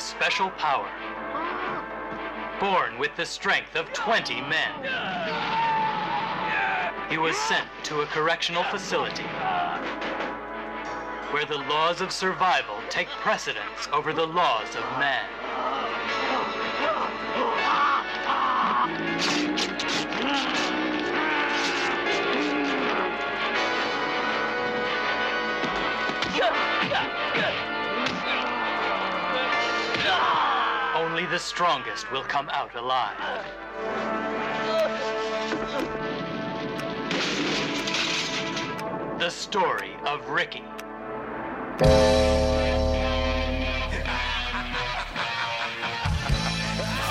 [0.00, 0.88] a special power.
[2.58, 4.72] Born with the strength of 20 men.
[7.10, 9.28] He was sent to a correctional facility
[11.32, 16.29] where the laws of survival take precedence over the laws of man.
[31.40, 33.16] Strongest will come out alive.
[39.18, 40.62] The story of Ricky.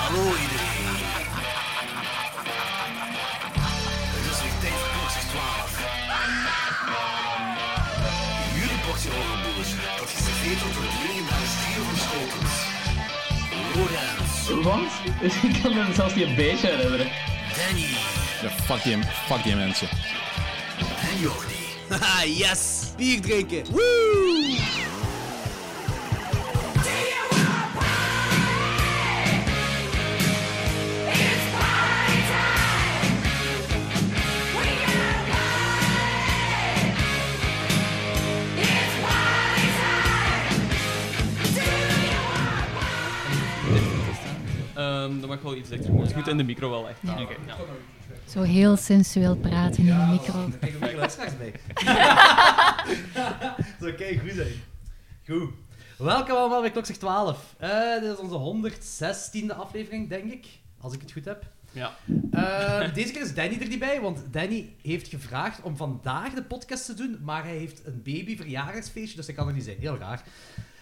[0.02, 0.86] Hallo iedereen.
[4.14, 5.78] Het is weer tijd voor klokjes 12.
[8.54, 12.78] Jullie portie horrorboers, dat geserveerd wordt door de legendarische trio van Schotens.
[13.74, 14.19] Lorenz,
[14.62, 14.80] Wat?
[15.42, 17.08] Ik kan me zelfs niet een beetje herinneren.
[17.56, 17.86] Danny
[18.42, 19.88] Ja, fuck die, fuck die mensen.
[21.10, 21.54] en Jordi.
[21.90, 22.86] Haha, yes!
[22.96, 23.64] Bier drinken!
[23.70, 24.19] Woo!
[45.10, 45.94] Ehm, dan mag ik wel iets dichter.
[46.00, 46.98] Het moet in de micro wel echt.
[47.02, 47.22] Ja.
[47.22, 47.34] Oké.
[47.46, 47.56] Ja.
[48.28, 50.48] Zo heel sensueel praten in de micro.
[50.60, 51.52] Kijk, er luisteraars bij.
[53.80, 54.52] Zou kei goed zijn.
[55.26, 55.50] Goed.
[55.98, 57.54] Welkom allemaal bij Klokzicht 12.
[57.58, 60.46] Eh, dit is onze 116e aflevering, denk ik.
[60.80, 61.44] Als ik het goed heb.
[61.72, 61.96] Ja.
[62.30, 66.42] Eh, deze keer is Danny er niet bij, want Danny heeft gevraagd om vandaag de
[66.42, 69.78] podcast te doen, maar hij heeft een baby verjaardagsfeestje, dus hij kan er niet zijn.
[69.78, 70.22] Heel raar.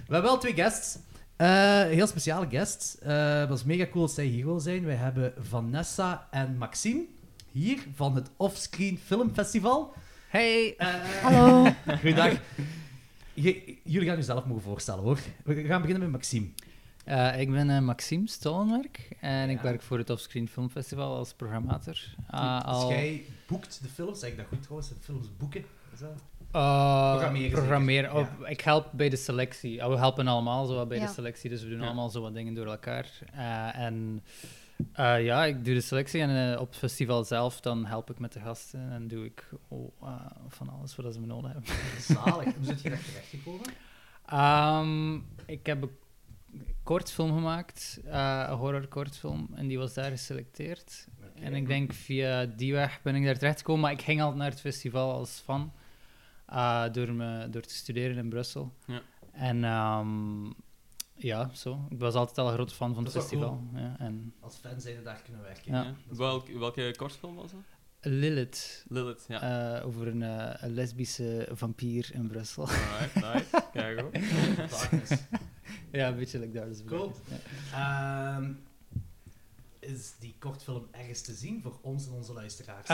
[0.06, 0.98] We hebben wel twee guests.
[1.38, 2.98] Eh, heel speciale guests.
[2.98, 4.84] Eh dat is mega cool dat zij hier wil zijn.
[4.84, 7.04] Wij hebben Vanessa en Maxime
[7.52, 9.94] hier van het Offscreen Film Festival.
[10.28, 10.74] Hey!
[10.76, 11.70] Eh, Hallo.
[12.00, 12.32] Goedendag.
[13.34, 15.18] Jullie gaan jezelf mogen voorstellen hoor.
[15.44, 16.46] We gaan beginnen met Maxime.
[17.04, 21.98] Eh, ik ben Maxime Stollenwerk en ik werk voor het Offscreen Film Festival als programmator.
[22.30, 24.88] Ah, Dus al jij boekt de films, zeg ik dat goed trouwens?
[24.88, 25.64] De films boeken?
[25.92, 26.22] Is dat?
[26.58, 29.82] Eh, Programmeren Ik help bij de selectie.
[29.82, 31.06] Ah, we helpen allemaal zo wat bij Ja.
[31.06, 31.84] de selectie, dus we doen Ja.
[31.86, 33.06] allemaal zo wat dingen door elkaar.
[33.32, 34.22] Eh, en
[34.92, 38.32] eh, ja, ik doe de selectie en op het festival zelf dan help ik met
[38.32, 40.14] de gasten en doe ik oh, eh,
[40.48, 41.70] van alles wat ze me nodig hebben.
[42.00, 42.54] Zalig.
[42.56, 43.66] Hoe zit je daar terechtgekomen?
[44.26, 45.14] Ehm,
[45.46, 45.90] ik heb een
[46.82, 51.08] kortfilm gemaakt, eh, een horror kortfilm, en die was daar geselecteerd.
[51.34, 54.50] En ik denk via die weg ben ik daar terechtgekomen, maar ik ging altijd naar
[54.50, 55.72] het festival als fan,
[56.48, 58.74] eh, door, me, door te studeren in Brussel.
[58.86, 59.00] Ja.
[59.32, 60.44] En ehm,
[61.14, 61.86] ja, zo.
[61.90, 63.62] Ik was altijd al een groot fan van het festival.
[63.74, 65.72] Ja, en Als fan zijn we daar kunnen werken.
[65.72, 65.82] Ja.
[65.82, 65.94] Ja.
[66.16, 67.60] Welk, welke kortfilm was dat?
[68.00, 69.76] Lilith, Lilith, ja.
[69.76, 72.68] eh, over een, eh, een lesbische vampier in Brussel.
[72.68, 73.68] Alright, nice.
[73.72, 74.04] Kijk
[75.92, 77.12] ja, een beetje like is Cool.
[77.70, 78.36] Ja.
[78.36, 78.52] Ehm,
[79.78, 82.88] is die kortfilm ergens te zien voor ons en onze luisteraars?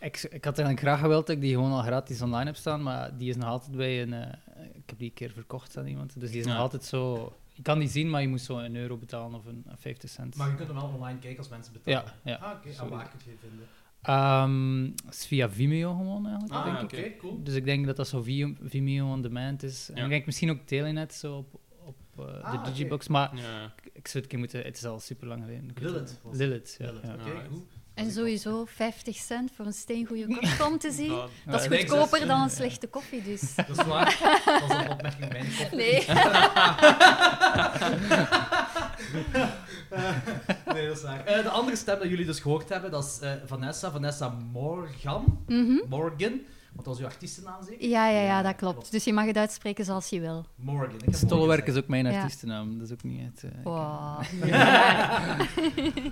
[0.00, 2.82] Ik, ik had eigenlijk graag gewild dat ik die gewoon al gratis online heb staan,
[2.82, 4.12] maar die is nog altijd bij een...
[4.12, 4.32] eh,
[4.74, 6.52] ik heb die een keer verkocht aan iemand, dus die is Ja.
[6.52, 7.32] nog altijd zo...
[7.52, 10.36] Je kan die zien, maar je moet zo een euro betalen of een, 50 cent.
[10.36, 12.12] maar je kunt hem wel online kijken als mensen betalen.
[12.22, 12.36] Ja, ja.
[12.36, 12.68] Ah, oké.
[12.68, 12.90] En Sorry.
[12.90, 13.66] waar kun je vinden?
[14.02, 16.54] Ehm, het is via Vimeo gewoon eigenlijk.
[16.54, 17.18] Ah, denk oké, ik.
[17.18, 17.42] cool.
[17.42, 19.88] Dus ik denk dat dat zo Vi- Vimeo on demand is.
[19.90, 20.02] En Ja.
[20.04, 21.96] ik denk misschien ook Telenet zo op, op
[22.28, 22.68] eh, Ah, de oké.
[22.70, 23.64] Digibox, maar Ja.
[23.64, 24.62] ik, ik zou het een keer moeten...
[24.62, 25.70] Het is al super lang geleden.
[25.74, 26.40] Lilith het- was het.
[26.40, 26.86] Lilith, ja.
[26.86, 27.12] Lilith, ja.
[27.14, 27.50] Oké, Alright.
[27.98, 30.26] En sowieso 50 cent voor een steengoede
[30.78, 31.08] te zien.
[31.08, 32.28] Dat- Dat is goedkoper dus.
[32.28, 33.54] dan een slechte koffie, dus.
[33.66, 34.18] Dat is waar.
[34.44, 35.72] Dat is een opmerking bij mijn kop.
[35.72, 36.04] Nee.
[40.74, 41.24] nee, dat is waar.
[41.24, 43.90] Eh, de andere stem dat jullie dus gehoord hebben, dat is eh, Vanessa.
[43.90, 45.38] Vanessa Morgan.
[45.46, 45.78] Mhm.
[45.88, 46.40] Morgan.
[46.78, 47.88] Wat was uw artiestennaam zeker?
[47.88, 48.74] Ja, ja, ja, dat klopt.
[48.74, 48.90] klopt.
[48.90, 50.46] Dus je mag het uitspreken zoals je wil.
[50.54, 50.94] Morgan.
[50.94, 52.14] Ik heb Stollenwerk Morgan is ook mijn Ja.
[52.20, 53.42] artiestennaam, dat is ook niet het...
[53.44, 54.22] eh, Wow.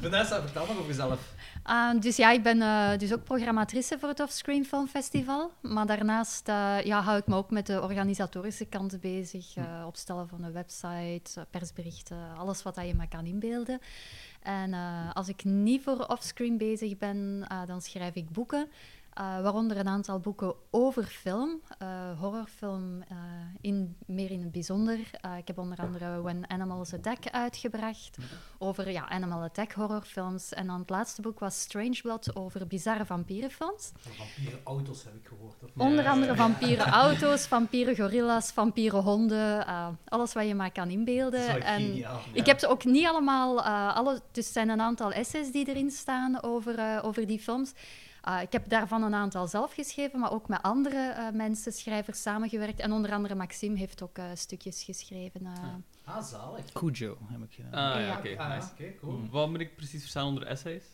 [0.01, 1.35] Vanessa, vertel maar over jezelf.
[1.63, 5.51] Ah, dus ja, ik ben eh, dus ook programmatrice voor het Offscreen Film Festival.
[5.61, 9.57] Maar daarnaast eh, ja, hou ik me ook met de organisatorische kant bezig.
[9.57, 13.79] eh, opstellen van een website, persberichten, alles wat dat je maar kan inbeelden.
[14.43, 18.69] En eh, als ik niet voor Offscreen bezig ben, dan schrijf ik boeken.
[19.17, 21.89] Eh, waaronder een aantal boeken over film, eh,
[22.21, 23.17] horrorfilm eh,
[23.61, 24.99] in, meer in het bijzonder.
[25.39, 28.17] Ik heb onder andere When Animals Attack uitgebracht,
[28.59, 30.53] over ja, Animal Attack horrorfilms.
[30.53, 33.93] En dan het laatste boek was Strange Blood over bizarre vampierenfilms.
[33.99, 35.63] Vampieren auto's heb ik gehoord.
[35.63, 39.67] Of Onder andere vampieren auto's, vampieren gorilla's, vampieren honden,
[40.05, 41.63] alles wat je maar kan inbeelden.
[41.63, 42.21] En geniaal.
[42.33, 45.91] ik heb ze ook niet allemaal, alle, dus er zijn een aantal essays die erin
[45.91, 47.73] staan over, over die films.
[48.29, 52.23] Uh, ik heb daarvan een aantal zelf geschreven, maar ook met andere uh, mensen, schrijvers,
[52.23, 52.81] samengewerkt.
[52.81, 55.43] En onder andere Maxime heeft ook uh, stukjes geschreven.
[55.43, 55.51] Uh.
[56.05, 56.73] Ah, zalig.
[56.73, 57.93] Cujo heb ik gedaan.
[57.95, 58.33] Ah, ja, oké.
[58.33, 58.69] Okay, nice.
[58.73, 59.29] okay, cool.
[59.31, 60.85] Wat moet ik precies verstaan onder essays?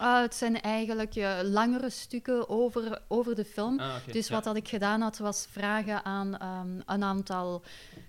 [0.00, 3.80] Uh, het zijn eigenlijk uh, langere stukken over, over de film.
[3.80, 4.12] Ah, okay.
[4.12, 4.34] Dus ja.
[4.34, 7.62] wat dat ik gedaan had, was vragen aan um, een aantal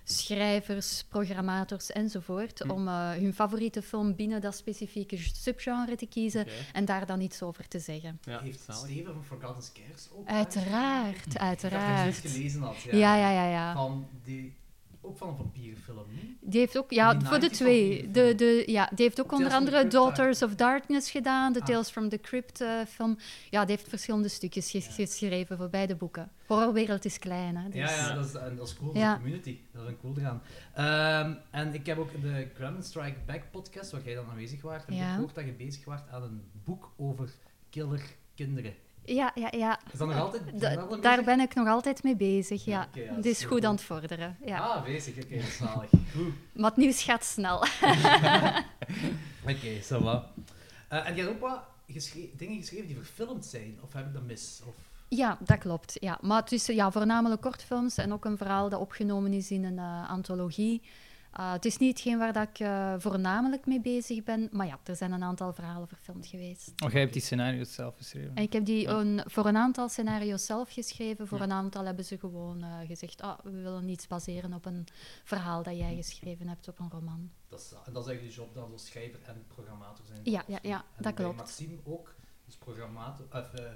[0.04, 2.70] schrijvers, programmators enzovoort, Hm.
[2.70, 7.42] om uh, hun favoriete film binnen dat specifieke subgenre te kiezen en daar dan iets
[7.42, 8.18] over te zeggen.
[8.22, 8.60] Ja, Heeft.
[8.70, 12.16] Steven van Forgotten Scares ook Uiteraard, Ik had uiteraard.
[12.22, 12.96] het gelezen had, ja.
[12.96, 13.74] Ja, ja, ja, ja.
[13.74, 14.56] Van die,
[15.00, 16.06] ook van een vampierenfilm?
[16.40, 18.10] Die heeft ook, ja, voor de 90s twee.
[18.10, 21.66] De, de, ja, die heeft ook Tales onder andere Daughters of Darkness gedaan, de Ah.
[21.66, 23.16] Tales from the Crypt eh, film.
[23.50, 26.30] Ja, die heeft verschillende stukjes ges- geschreven voor beide boeken.
[26.46, 27.64] Horrorwereld is klein, hè.
[27.68, 27.74] Dus.
[27.74, 29.10] Ja, ja, dat is, en dat is cool, Ja.
[29.12, 29.58] een community.
[29.72, 30.42] Dat is een cool eraan.
[30.74, 34.72] Ehm, en ik heb ook de Gremlin Strike Back podcast, waar jij dan aanwezig was,
[34.72, 37.30] heb ik gehoord dat je bezig was aan een boek over
[37.70, 38.02] killer
[38.34, 38.74] kinderen.
[39.14, 39.78] Ja, ja, ja.
[39.92, 40.42] Is dat nog altijd?
[40.52, 42.88] Da- zijn we al daar ben ik nog altijd mee bezig, ja.
[42.92, 43.64] Het is goed goed.
[43.64, 44.58] aan het vorderen, ja.
[44.58, 45.90] Ah, bezig, oké, zalig.
[46.16, 46.32] Goed.
[46.52, 47.56] Maar het nieuws gaat snel.
[49.48, 50.24] Oké, ça va.
[50.88, 54.12] Eh, en je hebt ook wat geschre- dingen geschreven die verfilmd zijn, of heb ik
[54.12, 54.60] dat mis?
[54.66, 54.74] Of...
[55.08, 55.96] Ja, dat klopt.
[56.00, 56.18] Ja.
[56.20, 59.78] Maar het is ja, voornamelijk kortfilms en ook een verhaal dat opgenomen is in een
[59.78, 60.82] eh, antologie.
[61.38, 64.78] Uh, het is niet hetgeen waar dat ik uh, voornamelijk mee bezig ben, maar ja,
[64.84, 66.72] er zijn een aantal verhalen verfilmd geweest.
[66.84, 68.34] Oh, jij hebt die scenario's zelf geschreven?
[68.34, 68.90] En ik heb die Ja.
[68.98, 71.44] een, voor een aantal scenario's zelf geschreven, voor Ja.
[71.44, 74.86] een aantal hebben ze gewoon uh, gezegd, ah, we willen iets baseren op een
[75.24, 77.30] verhaal dat jij geschreven hebt, op een roman.
[77.48, 80.20] Dat is, en dat is eigenlijk de job dan als schrijver en programmator zijn.
[80.22, 81.36] Ja, ja, ja, en dat klopt.
[81.36, 82.14] Maxime ook,
[82.46, 83.66] dus programmator, of uh,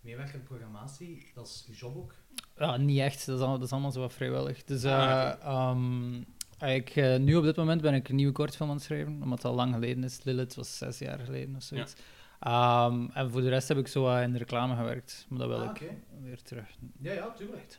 [0.00, 2.14] meewerkend programmatie, dat is uw job ook.
[2.56, 3.26] Ja, niet echt.
[3.26, 4.64] Dat is, allemaal, dat is allemaal zo wat vrijwillig.
[4.64, 6.26] Dus uh, Ah, um,
[6.68, 9.38] ik, uh, nu op dit moment ben ik een nieuwe kortfilm aan het schrijven, omdat
[9.38, 10.24] het al lang geleden is.
[10.24, 11.94] Lilith was zes jaar geleden of zoiets.
[12.40, 12.86] Ja.
[12.86, 15.48] Um, en voor de rest heb ik zo uh, in de reclame gewerkt, maar dat
[15.48, 15.98] wil ah, ik okay.
[16.22, 16.66] weer terug.
[16.98, 17.76] Ja, ja, tuurlijk.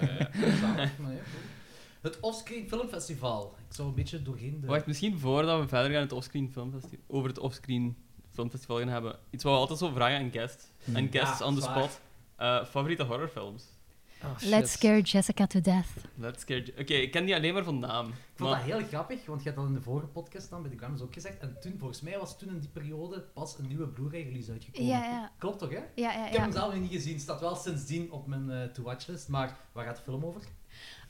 [0.00, 0.28] ja,
[2.00, 3.54] het Offscreen Filmfestival.
[3.68, 4.66] Ik zou een beetje doorheen de...
[4.66, 7.96] Wacht, misschien voordat we verder gaan het Offscreen Filmfestival, over het Offscreen
[8.30, 10.64] Filmfestival gaan hebben, iets wat we altijd zo vragen aan guests.
[10.84, 10.96] Hmm.
[10.96, 12.00] En guests Ja, on the spot.
[12.40, 13.64] Uh, favoriete horrorfilms?
[14.24, 15.86] Oh, Let's scare Jessica to death.
[16.14, 16.60] Let's scare...
[16.70, 18.08] Oké, okay, ik ken die alleen maar van naam.
[18.08, 18.58] Ik vond maar...
[18.58, 21.00] dat heel grappig, want je had dat in de vorige podcast dan bij de Grams
[21.00, 21.38] ook gezegd.
[21.38, 24.90] En toen, volgens mij was toen in die periode pas een nieuwe Blu-ray-release uitgekomen.
[24.90, 25.32] Ja, ja.
[25.38, 25.80] Klopt toch, hè?
[25.94, 28.64] Ja, ja, Ik heb hem zelf nog niet gezien, staat wel sindsdien op mijn uh,
[28.64, 29.28] to-watch-list.
[29.28, 30.42] Maar waar gaat de film over?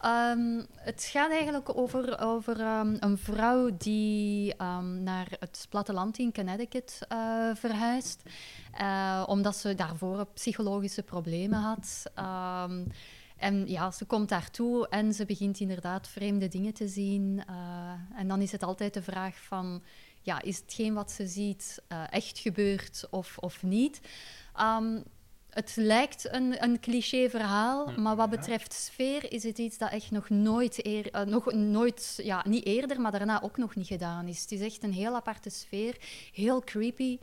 [0.04, 6.32] Um, het gaat eigenlijk over, over um, een vrouw die um, naar het platteland in
[6.32, 8.22] Connecticut uh, verhuist.
[8.80, 12.02] Uh, omdat ze daarvoor psychologische problemen had.
[13.36, 17.42] en ja, ze komt daartoe en ze begint inderdaad vreemde dingen te zien.
[17.50, 19.82] Uh, en dan is het altijd de vraag van...
[20.22, 24.00] Ja, is hetgeen wat ze ziet echt gebeurd of, of niet?
[25.50, 30.10] Het lijkt een, een cliché verhaal, maar wat betreft sfeer is het iets dat echt
[30.10, 34.28] nog nooit, eer, uh, nog nooit ja, niet eerder, maar daarna ook nog niet gedaan
[34.28, 34.40] is.
[34.40, 35.96] Het is echt een heel aparte sfeer,
[36.32, 37.18] heel creepy.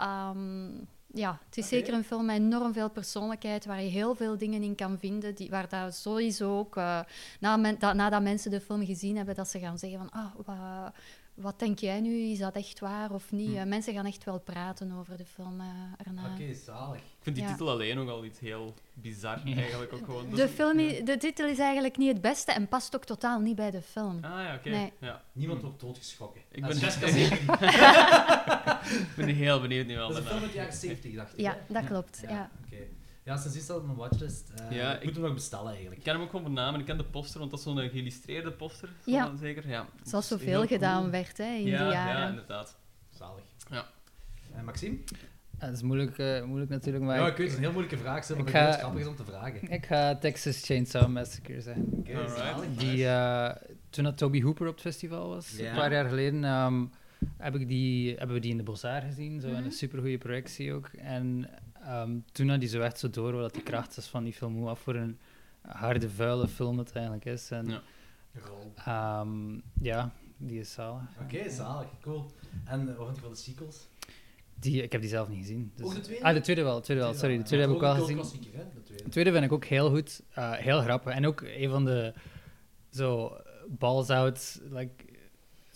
[0.00, 1.78] Um, ja, het is okay.
[1.78, 5.34] zeker een film met enorm veel persoonlijkheid, waar je heel veel dingen in kan vinden,
[5.34, 7.00] die, waar dat sowieso ook, uh,
[7.40, 10.34] na men, dat, nadat mensen de film gezien hebben, dat ze gaan zeggen van, ah,
[10.46, 10.92] wat,
[11.40, 12.16] wat denk jij nu?
[12.16, 13.48] Is dat echt waar of niet?
[13.48, 13.56] Hm.
[13.56, 15.66] Uh, mensen gaan echt wel praten over de film uh,
[16.06, 16.22] erna.
[16.22, 17.00] Oké, okay, zalig.
[17.00, 17.50] Ik vind die ja.
[17.50, 20.30] titel alleen ook al iets heel bizar, eigenlijk ook gewoon.
[20.30, 23.70] De, film, de titel is eigenlijk niet het beste en past ook totaal niet bij
[23.70, 24.18] de film.
[24.24, 24.68] Ah ja, oké.
[24.68, 24.80] Okay.
[24.80, 24.92] Nee.
[24.98, 25.22] Ja.
[25.32, 26.40] Niemand wordt doodgeschrokken.
[26.50, 27.60] Ik ben, Jessica zeker niet.
[29.08, 30.08] ik ben heel benieuwd nu wel.
[30.08, 31.40] Dat is een film uit de jaren 70, dacht ik.
[31.40, 32.20] Ja, dat klopt.
[32.22, 32.50] Ja, ja.
[33.24, 34.52] Ja, sinds is dat op mijn watchlist.
[34.60, 35.96] Uh, ja, ik moet hem nog bestellen eigenlijk.
[35.96, 37.66] Ik ken hem ook gewoon van naam en ik ken de poster, want dat is
[37.66, 38.88] zo'n geïllustreerde poster.
[39.04, 39.36] Ja.
[39.36, 39.86] Zeker, ja.
[40.04, 41.10] Zoals zoveel gedaan cool.
[41.10, 42.20] werd hè, in ja, die jaren.
[42.20, 42.76] Ja, inderdaad.
[43.10, 43.44] Zalig.
[43.70, 43.86] Ja.
[44.54, 44.96] En Maxime?
[45.58, 47.18] Ja, dat is moeilijk, uh, moeilijk natuurlijk, maar...
[47.18, 49.06] Ja, ik weet, het is een heel moeilijke vraag, maar ik ga, het grappig is
[49.06, 49.70] om te vragen.
[49.70, 51.86] Ik ga Texas Chainsaw Massacre zeggen.
[51.92, 52.68] Oké, okay.
[52.76, 53.50] Die, uh,
[53.90, 56.90] toen dat Toby Hooper op het festival was, een paar jaar geleden, um,
[57.36, 59.56] heb ik die, hebben we die in de Bossaar gezien, zo Mhm.
[59.56, 60.88] in een supergoeie projectie ook.
[60.88, 61.48] En
[61.88, 64.54] um, toen had die zo echt zo door wat die kracht is van die film,
[64.54, 65.18] hoe wat voor een
[65.60, 67.50] harde, vuile film het eigenlijk is.
[67.50, 67.82] En,
[68.86, 69.20] ja.
[69.20, 71.02] Um, ja, die is zalig.
[71.22, 72.30] Oké, okay, zalig, cool.
[72.64, 73.88] En wat vond je van de sequels?
[74.54, 75.72] Die, ik heb die zelf niet gezien.
[75.74, 75.86] Dus...
[75.86, 76.24] Ook de tweede?
[76.24, 77.14] Ah, de tweede wel, de tweede wel.
[77.14, 78.16] Sorry, de tweede heb ik wel gezien.
[78.16, 79.04] Klassieker, hè, de tweede.
[79.04, 80.22] De tweede vind ik ook heel goed.
[80.30, 81.14] eh, heel grappig.
[81.14, 82.14] En ook een van de
[82.90, 83.36] zo
[83.68, 85.04] balls out, like,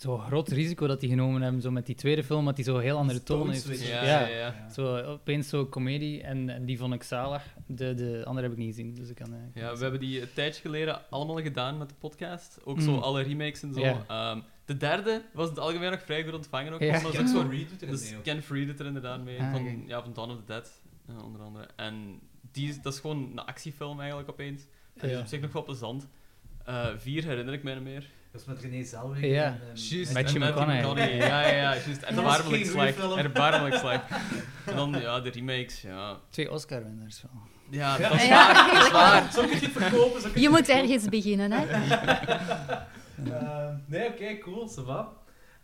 [0.05, 2.77] zo groot risico dat die genomen hebben zo met die tweede film, dat die zo
[2.77, 3.87] heel andere toon heeft.
[3.87, 4.27] Ja, Ja.
[4.27, 4.69] ja, ja.
[4.69, 7.43] Zo opeens zo comedie en, en die vond ik zalig.
[7.67, 9.33] De, de andere heb ik niet gezien, dus ik kan...
[9.33, 12.59] eh, Ja, we hebben die een tijdje geleden allemaal gedaan met de podcast.
[12.63, 12.97] Ook zo Mm.
[12.99, 13.81] alle remakes en zo.
[14.07, 16.73] Ehm, de derde was in het algemeen nog vrij goed ontvangen.
[16.73, 16.95] Ook, Ja.
[16.95, 18.13] is ook zo Reed doet er Dus.
[18.23, 19.75] Ken Free doet er inderdaad mee, Ah, van, oké.
[19.87, 21.67] ja, van Dawn of the Dead, eh, onder andere.
[21.75, 22.19] En
[22.51, 24.61] die, is- dat is gewoon een actiefilm eigenlijk opeens.
[24.95, 26.07] En die is op zich nog wel plezant.
[26.65, 28.09] Eh, vier herinner ik mij niet meer.
[28.35, 29.27] Dat is met René Zellweger.
[29.27, 29.43] Ja.
[29.43, 31.15] en, ehm, Juist, Matthew McConaughey.
[31.17, 32.01] Ja, ja, ja, juist.
[32.01, 32.97] Erbarmelijk slecht.
[33.15, 34.03] Erbarmelijk slecht.
[34.65, 36.17] En dan, ja, de remakes, ja.
[36.29, 37.41] Twee Oscar-winnaars wel.
[37.69, 38.73] Ja, dat is Ja, waar.
[38.73, 39.31] Dat is waar.
[39.31, 40.41] Zo kun je het verkopen.
[40.41, 41.65] Je moet ergens beginnen, hè?
[43.31, 45.09] Eh, nee, oké, cool, ça va.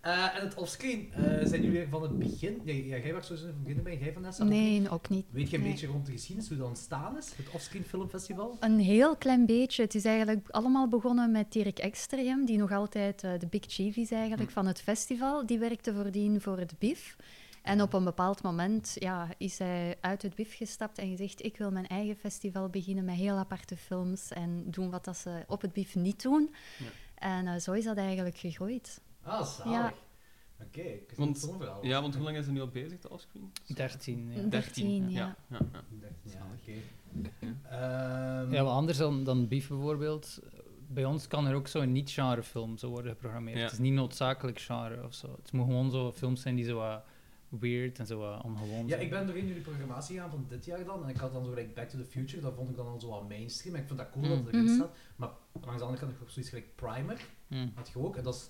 [0.01, 2.62] Eh, en het offscreen, eh zijn jullie van het begin?
[2.63, 4.43] Ja, jij was sowieso van het begin bij, jij Vanessa?
[4.43, 5.25] Nee, ook niet.
[5.31, 5.72] Weet je een Nee.
[5.72, 8.58] beetje rond de geschiedenis, hoe dat ontstaan is, het Offscreen Filmfestival?
[8.60, 9.84] Een heel klein beetje.
[9.84, 13.96] Het is eigenlijk allemaal begonnen met Dirk Ekstrem, die nog altijd eh, de Big Chief
[13.96, 14.53] is eigenlijk Hm.
[14.55, 15.46] van het festival.
[15.46, 17.15] Die werkte voordien voor het BIF.
[17.62, 21.58] En op een bepaald moment ja, is hij uit het BIF gestapt en gezegd ik
[21.58, 25.62] wil mijn eigen festival beginnen met heel aparte films en doen wat dat ze op
[25.62, 26.53] het BIF niet doen.
[26.79, 26.86] Ja.
[27.46, 29.01] En zo is dat eigenlijk gegroeid.
[29.23, 29.71] Ah, zalig.
[29.71, 29.93] Ja.
[30.65, 31.85] Oké, ik wist Want- zo'n verhaal.
[31.85, 33.51] Ja, want hoe lang is er nu al bezig, de offscreen?
[33.67, 34.41] 13, ja.
[34.49, 35.19] 13, ja.
[35.19, 35.35] ja.
[35.47, 35.59] ja,
[36.01, 36.07] ja.
[36.23, 36.71] Ja, oké.
[37.69, 40.39] Ehm, Ja, wel anders dan, dan Beef bijvoorbeeld.
[40.87, 43.57] Bij ons kan er ook zo'n niet-genre film zo worden geprogrammeerd.
[43.57, 43.63] Ja.
[43.63, 45.35] Het is niet noodzakelijk genre of zo.
[45.41, 47.03] Het moet gewoon zo films zijn die zo wat
[47.49, 50.85] weird en zo wat ongewoon Ja, ik ben doorheen jullie programmatie gegaan van dit jaar
[50.85, 51.03] dan.
[51.03, 52.41] En ik had dan zo gelijk Back to the Future.
[52.41, 53.75] Dat vond ik dan al zo wat mainstream.
[53.75, 54.91] En ik vond dat cool dat het erin staat.
[55.15, 57.25] Maar langs de andere kant heb ik ook zoiets gelijk Primer.
[57.47, 57.67] Hm.
[57.75, 58.15] Had je ook.
[58.15, 58.49] En dat is,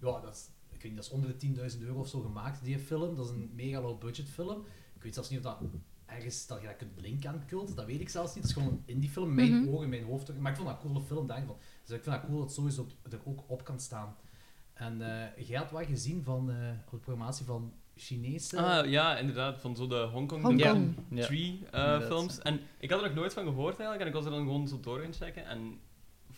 [0.00, 2.64] ja, dat is, ik weet niet, dat is onder de 10.000 euro of zo gemaakt,
[2.64, 3.16] die film.
[3.16, 4.64] Dat is een mega low budget film.
[4.94, 5.58] Ik weet zelfs niet of dat
[6.06, 7.76] ergens dat je dat kunt linken aan cult.
[7.76, 8.44] Dat weet ik zelfs niet.
[8.44, 9.34] Het is gewoon een indie film.
[9.34, 9.74] Mijn Mhm.
[9.74, 10.38] ogen, mijn hoofd.
[10.38, 11.56] Maar ik vond dat een coole film, denk ik van.
[11.84, 14.16] Dus ik vind dat cool dat het sowieso er ook op kan staan.
[14.74, 16.56] En eh jij had wat gezien van, eh,
[16.90, 18.58] de programmatie van Chinese...
[18.62, 20.76] Ah, ja, inderdaad, van zo de Hongkong, Ja.
[21.26, 22.38] Tree eh, films.
[22.38, 24.68] En ik had er nog nooit van gehoord eigenlijk, en ik was er dan gewoon
[24.68, 25.46] zo door gaan checken.
[25.46, 25.78] En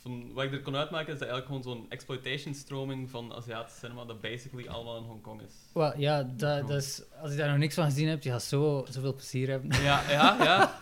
[0.02, 4.04] van, wat ik er kon uitmaken is dat eigenlijk gewoon zo'n exploitation-stroming van Aziatische cinema
[4.04, 5.54] dat basically allemaal in Hongkong is.
[5.73, 8.42] Wel, ja, dat, dat is, als je daar nog niks van gezien hebt, je gaat
[8.42, 9.71] zo, zoveel plezier hebben.
[9.82, 10.78] Ja, ja, ja.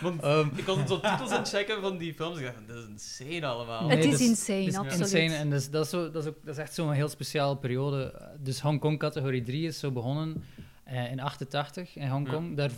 [0.00, 2.38] Want Ehm, ik was zo titels aan checken van die films.
[2.38, 3.86] Ik dacht, dit is insane allemaal.
[3.86, 5.00] Nee, het is dat is- insane, Het is absoluut.
[5.12, 7.08] insane en dat is, dat, is zo, dat, is ook, dat is echt zo'n heel
[7.08, 8.30] speciale periode.
[8.40, 10.44] Dus Hongkong categorie 3 is zo begonnen
[10.84, 12.56] eh, in 88 in Hongkong.
[12.56, 12.70] Daar,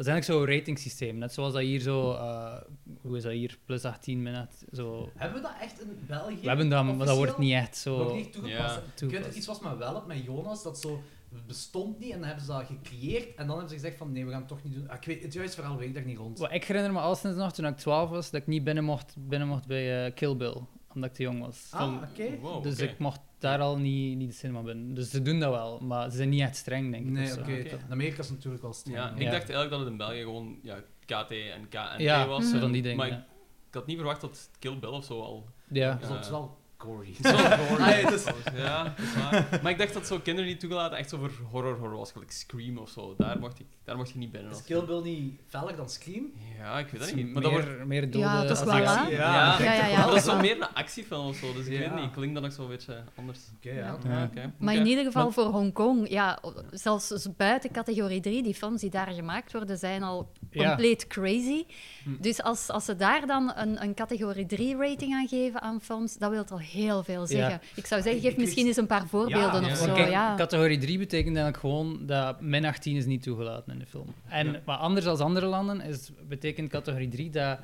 [0.00, 1.18] dat is eigenlijk zo'n ratingsysteem.
[1.18, 2.56] Net zoals dat hier zo, eh,
[3.00, 5.10] hoe is dat hier, plus 18 min 8, zo.
[5.14, 6.40] Hebben we dat echt in België?
[6.40, 8.16] We hebben dat, maar dat wordt niet echt Wordt zo...
[8.16, 8.74] niet toegepast.
[8.74, 9.28] Ja, Ik weet toegepast.
[9.28, 11.02] dat iets was met wel op met Jonas, dat zo
[11.34, 14.12] het bestond niet en dan hebben ze dat gecreëerd en dan hebben ze gezegd van
[14.12, 14.88] nee, we gaan het toch niet doen.
[14.88, 16.40] Ah, ik weet, het juiste verhaal weet ik daar niet rond.
[16.50, 19.14] Ik herinner me al sinds nog, toen ik 12 was, dat ik niet binnen mocht,
[19.18, 20.56] binnen mocht bij eh, Kill Bill,
[20.94, 21.68] omdat ik te jong was.
[21.70, 22.38] Ah, oké.
[22.40, 24.94] wow, dus ik mocht daar al niet, niet de cinema binnen.
[24.94, 27.10] Dus ze doen dat wel, maar ze zijn niet echt streng, denk ik.
[27.12, 27.52] Nee, oké.
[27.52, 28.96] In Amerika is het natuurlijk wel streng.
[28.96, 29.12] Ja, ja.
[29.14, 29.30] ik Ja.
[29.30, 32.48] dacht eigenlijk dat het in België gewoon ja, KT en KNT Ja, was.
[32.48, 32.96] zo En- van die dingen.
[32.96, 33.26] Maar ik, ja.
[33.68, 35.46] ik had niet verwacht dat Kill Bill of zo al...
[35.68, 35.94] Ja.
[35.94, 37.14] Dus het is wel gory.
[37.22, 37.82] Zo gory.
[37.82, 38.24] Ah, ja, het is-
[38.56, 39.60] Ja, dat is waar.
[39.62, 42.30] Maar ik dacht dat zo kinderen niet toegelaten echt zo voor horror horror was, gelijk
[42.32, 43.14] Scream of zo.
[43.18, 44.50] Daar mocht ik, daar mocht je niet binnen.
[44.50, 44.84] Is of Kill.
[44.84, 46.24] Bill niet feller dan Scream?
[46.58, 47.26] Ja, ik weet dat Het niet.
[47.26, 47.84] is Maar dat wordt...
[47.86, 49.16] meer dode Ja, toch wel, actie.
[49.16, 49.22] hè?
[49.22, 50.40] Ja, Ja, ja, dat is zo wel.
[50.40, 51.78] meer een actiefilm of zo, dus ik Ja.
[51.78, 52.10] weet niet.
[52.10, 53.38] Klinkt dan ook zo'n beetje anders.
[53.56, 53.76] Oké, ja.
[54.04, 54.10] Ja.
[54.10, 54.24] Ja.
[54.24, 54.52] oké.
[54.58, 56.38] Maar in ieder geval Maar- voor Hongkong, ja,
[56.70, 60.66] zelfs buiten categorie 3, die films die daar gemaakt worden, zijn al Ja.
[60.68, 61.64] compleet crazy.
[62.04, 62.10] Hm.
[62.20, 66.16] Dus als, als ze daar dan een, een categorie 3 rating aan geven aan films,
[66.16, 67.60] dat wil al heel veel zeggen.
[67.74, 69.86] Ik zou zeggen, geef Ik misschien eens een paar voorbeelden Ja, of ja.
[69.86, 69.94] zo.
[69.94, 70.34] Kijk, ja.
[70.36, 74.14] categorie 3 betekent eigenlijk gewoon dat min 18 is niet toegelaten in de film.
[74.28, 77.58] En maar anders dan andere landen is, betekent categorie 3 dat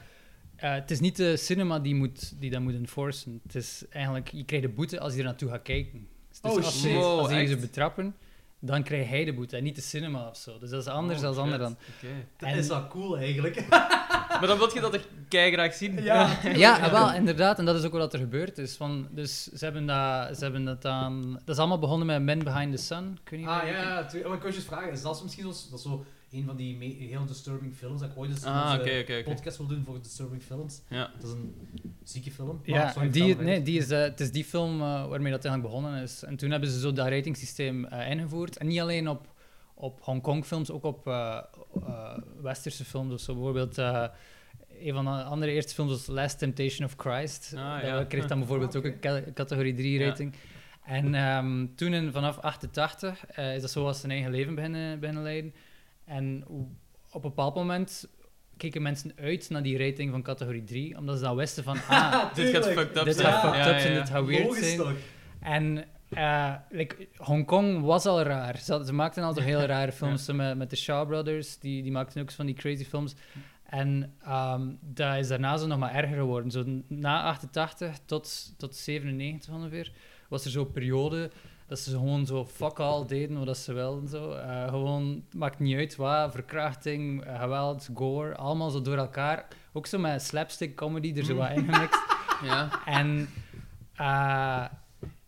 [0.56, 3.40] eh, het is niet de cinema die, moet, die dat moet enforcen.
[3.42, 6.08] Het is eigenlijk, je krijgt de boete als je er naartoe gaat kijken.
[6.28, 6.90] Dus Oh, als, shit.
[6.90, 8.14] je, als ze betrappen,
[8.58, 10.58] dan krijgt hij de boete en niet de cinema of zo.
[10.58, 11.76] Dus dat is anders dan Oh, andere shit.
[11.76, 11.76] dan.
[12.10, 12.14] Oké.
[12.36, 13.56] Dat En- is wel cool eigenlijk.
[14.38, 16.02] Maar dan wil je dat echt graag zien.
[16.02, 16.38] Ja.
[16.54, 17.58] Ja, wel, inderdaad.
[17.58, 18.76] En dat is ook wat er gebeurd is.
[18.76, 21.32] Van, dus ze hebben, dat, ze hebben dat aan...
[21.32, 23.18] Dat is allemaal begonnen met Men Behind the Sun.
[23.30, 24.04] Niet Ah je- ja, ja.
[24.04, 26.56] tu- Maar ik je eens vragen, is dat misschien zo, dat is zo een van
[26.56, 29.22] die me- heel disturbing films dat ik ooit eens Ah, onze oké, oké, oké.
[29.22, 30.80] podcast wil doen voor disturbing films?
[30.88, 31.10] Ja.
[31.20, 31.54] Dat is een
[32.04, 32.60] zieke film.
[32.64, 35.44] Ja, sorry, en die, nee, die is, eh, het is die film eh, waarmee dat
[35.44, 36.22] eigenlijk begonnen is.
[36.24, 38.56] En toen hebben ze zo dat ratingsysteem eh, ingevoerd.
[38.56, 39.26] En niet alleen op,
[39.78, 41.38] op Hongkong-films, ook op eh,
[41.86, 43.32] eh, westerse films of zo.
[43.34, 44.04] Bijvoorbeeld, eh,
[44.80, 47.54] een van de andere eerste films was Last Temptation of Christ.
[47.56, 48.04] Ah, dat ja.
[48.04, 50.06] kreeg dan bijvoorbeeld Ah, ook een ca- categorie 3 Ja.
[50.06, 50.34] rating.
[50.84, 55.00] En ehm, toen, in, vanaf 88, eh, is dat zo als zijn eigen leven beginnen,
[55.00, 55.54] beginnen leiden.
[56.04, 58.08] En op een bepaald moment
[58.56, 62.24] keken mensen uit naar die rating van categorie 3, omdat ze dan wisten van, ah,
[62.34, 63.32] Dit gaat fucked up dit zijn.
[63.32, 64.76] gaat fucked Ja, up zijn, dit gaat weird Logisch zijn.
[64.78, 64.92] toch?
[65.40, 68.58] En eh like, Hongkong was al raar.
[68.58, 71.58] Ze, maakten al toch heel rare films zo met, met de Shaw Brothers.
[71.58, 73.14] Die, die maakten ook zo van die crazy films.
[73.64, 76.50] En ehm, dat is daarna zo nog maar erger geworden.
[76.50, 79.92] Zo na 88 tot, tot 97 ongeveer
[80.28, 81.30] was er zo'n periode
[81.66, 84.08] dat ze gewoon zo fuck all deden wat ze wilden.
[84.08, 84.32] Zo.
[84.32, 89.46] Eh, gewoon, maakt niet uit wat, verkrachting, geweld, gore, allemaal zo door elkaar.
[89.72, 92.04] Ook zo met slapstick comedy er zo wat ingemixt.
[92.42, 92.84] Ja.
[92.84, 93.28] En
[93.94, 94.64] eh,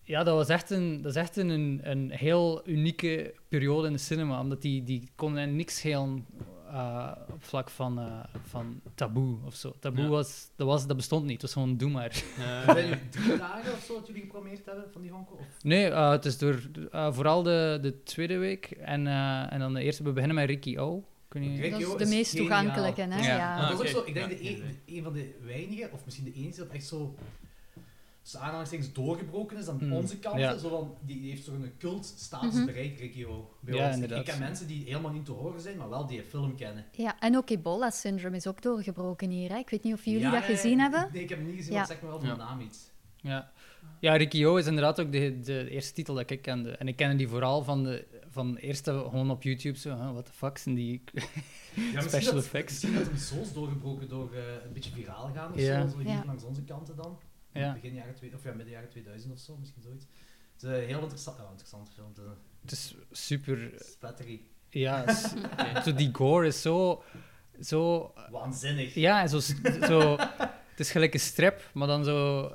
[0.08, 3.98] ja, dat was echt een, dat is echt een, een heel unieke periode in de
[3.98, 6.22] cinema, omdat die, die konden niks heel
[6.70, 9.72] eh, op vlak van, eh, van taboe of zo.
[9.80, 10.08] Taboe Ja.
[10.08, 12.22] was, dat was, dat bestond niet, het was gewoon doe maar.
[12.38, 12.62] Ja.
[12.74, 15.14] Zijn jullie drie dagen of zo dat jullie geprobeerd hebben van die?
[15.14, 16.60] Of- Nee, eh, het is door
[17.10, 20.76] vooral de, de tweede week en, eh, en dan de eerste, we beginnen met Ricky
[20.78, 21.04] O.
[21.28, 21.60] Kun je...
[21.60, 23.18] Ricky Dat is O de is meest toegankelijke, hè?
[23.26, 23.36] Ja.
[23.36, 23.56] Ja.
[23.58, 23.98] Maar dat is oké.
[23.98, 26.32] ook zo, ik denk Ja, de geen een, een van de weinigen, of misschien de
[26.32, 27.14] enige, dat echt zo
[28.30, 29.92] tussen aanhalingstekens doorgebroken is aan Hmm.
[29.92, 30.38] onze kant.
[30.38, 30.56] Ja.
[30.58, 32.64] Zo van, die, die heeft zo'n cultstatus Mhm.
[32.64, 33.50] bereikt, Ricky O.
[33.60, 33.88] Bij Ja, ons.
[33.88, 34.18] Ik- inderdaad.
[34.26, 36.84] Ik ken mensen die helemaal niet te horen zijn, maar wel die film kennen.
[36.92, 39.50] Ja, en ook ebola-syndroom is ook doorgebroken hier.
[39.50, 39.56] Hè?
[39.58, 41.08] Ik weet niet of jullie Ja, dat gezien hebben.
[41.12, 41.78] Nee, ik heb hem niet gezien, Ja.
[41.78, 42.34] maar zeg maar wel van Ja.
[42.34, 42.78] de naam iets.
[43.16, 43.50] Ja.
[44.00, 46.70] Ja, Ricky O is inderdaad ook de, de eerste titel dat ik kende.
[46.70, 50.10] En ik kende die vooral van de van de eerste gewoon op YouTube zo, huh,
[50.12, 51.02] what the fuck zijn die
[51.94, 52.72] Ja, special dat- effects?
[52.72, 55.82] Misschien dat hem zo is doorgebroken door eh, een beetje viraal gaan of Ja.
[55.82, 56.22] zo, zo hier Ja.
[56.26, 57.18] langs onze kanten dan.
[57.58, 57.72] Ja.
[57.72, 60.06] Begin jaren of ja, midden jaren 2000 of zo, misschien zoiets.
[60.52, 62.08] Het is een heel interessant, oh, interessante film.
[62.08, 64.40] Het is een Het is super, splattery.
[64.68, 65.12] ja,
[65.84, 67.02] zo die gore is zo,
[67.60, 68.94] zo Waanzinnig.
[68.94, 70.16] ja, en zo, zo,
[70.70, 72.52] het is gelijk een strip, maar dan zo,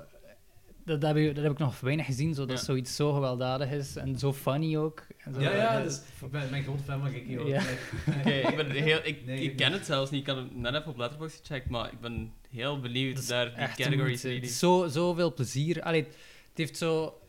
[0.85, 2.63] dat, dat, heb, ik, dat heb ik nog weinig gezien, zo, dat Ja.
[2.65, 5.03] zoiets zo geweldig is en zo funny ook.
[5.17, 7.47] En zo, Ja, ja, dus ik ben, ik ben groot fan van.
[7.47, 7.61] Ja.
[8.19, 8.99] Oké, ik ben heel...
[9.03, 9.77] Ik, Nee, ik ken niet.
[9.77, 10.21] het zelfs niet.
[10.21, 13.53] Ik had het net even op Letterboxd gecheckt, maar ik ben heel benieuwd naar die
[13.55, 14.25] echt categories.
[14.25, 15.81] is Zo, zoveel plezier.
[15.81, 16.13] Allee, het
[16.55, 17.19] heeft zo...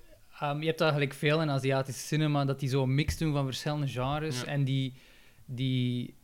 [0.41, 3.45] ehm, je hebt eigenlijk veel in Aziatisch cinema, dat die zo een mix doen van
[3.45, 4.41] verschillende genres.
[4.41, 4.47] Ja.
[4.47, 4.93] En die,
[5.45, 6.15] die,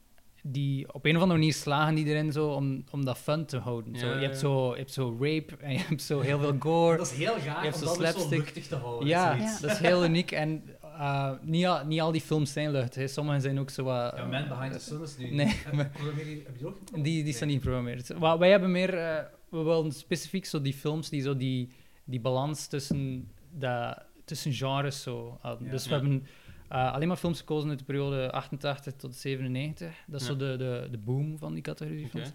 [0.43, 3.57] die op een of andere manier slagen die erin zo om, om dat fun te
[3.59, 3.99] houden.
[3.99, 6.55] zo, Ja, je, hebt zo, je hebt zo rape en je hebt zo heel veel
[6.59, 6.97] gore.
[6.97, 8.39] Dat is heel Je gaaf hebt om zo dat dus zo slapstick.
[8.39, 9.09] luchtig te houden.
[9.09, 10.31] ja, dat is heel uniek.
[10.33, 12.95] En eh, niet, al, niet al die films zijn luchtig.
[13.03, 13.09] hè.
[13.09, 14.13] Sommige zijn ook zo wat...
[14.17, 15.31] Ja, Man Behind the Sun is nu...
[15.31, 17.05] Nee, Heb, maar- je- heb je ook?
[17.05, 18.09] Die, die zijn niet geprogrammeerd.
[18.19, 21.69] Wa- wij hebben meer, eh, we wilden specifiek zo die films die zo die,
[22.05, 25.71] die balans tussen, dat, tussen genres zo hadden.
[25.71, 26.27] Dus we hebben
[26.71, 30.05] eh, alleen maar films gekozen uit de periode 88 tot 97.
[30.07, 30.33] Dat is Ja.
[30.33, 32.31] zo de, de, de boom van die categorie films.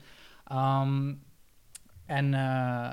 [0.45, 1.13] Ehm,
[2.05, 2.89] en eh,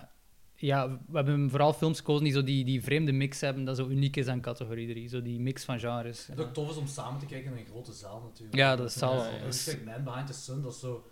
[0.54, 3.88] ja, we hebben vooral films gekozen die zo die, die vreemde mix hebben, dat zo
[3.88, 5.08] uniek is aan categorie 3.
[5.08, 6.26] Zo die mix van genres.
[6.26, 8.54] Het ook tof is om samen te kijken in een grote zaal natuurlijk.
[8.56, 9.74] Ja, dat zal- Ja, ja.
[9.84, 11.06] Man Behind the Sun, dat is zo...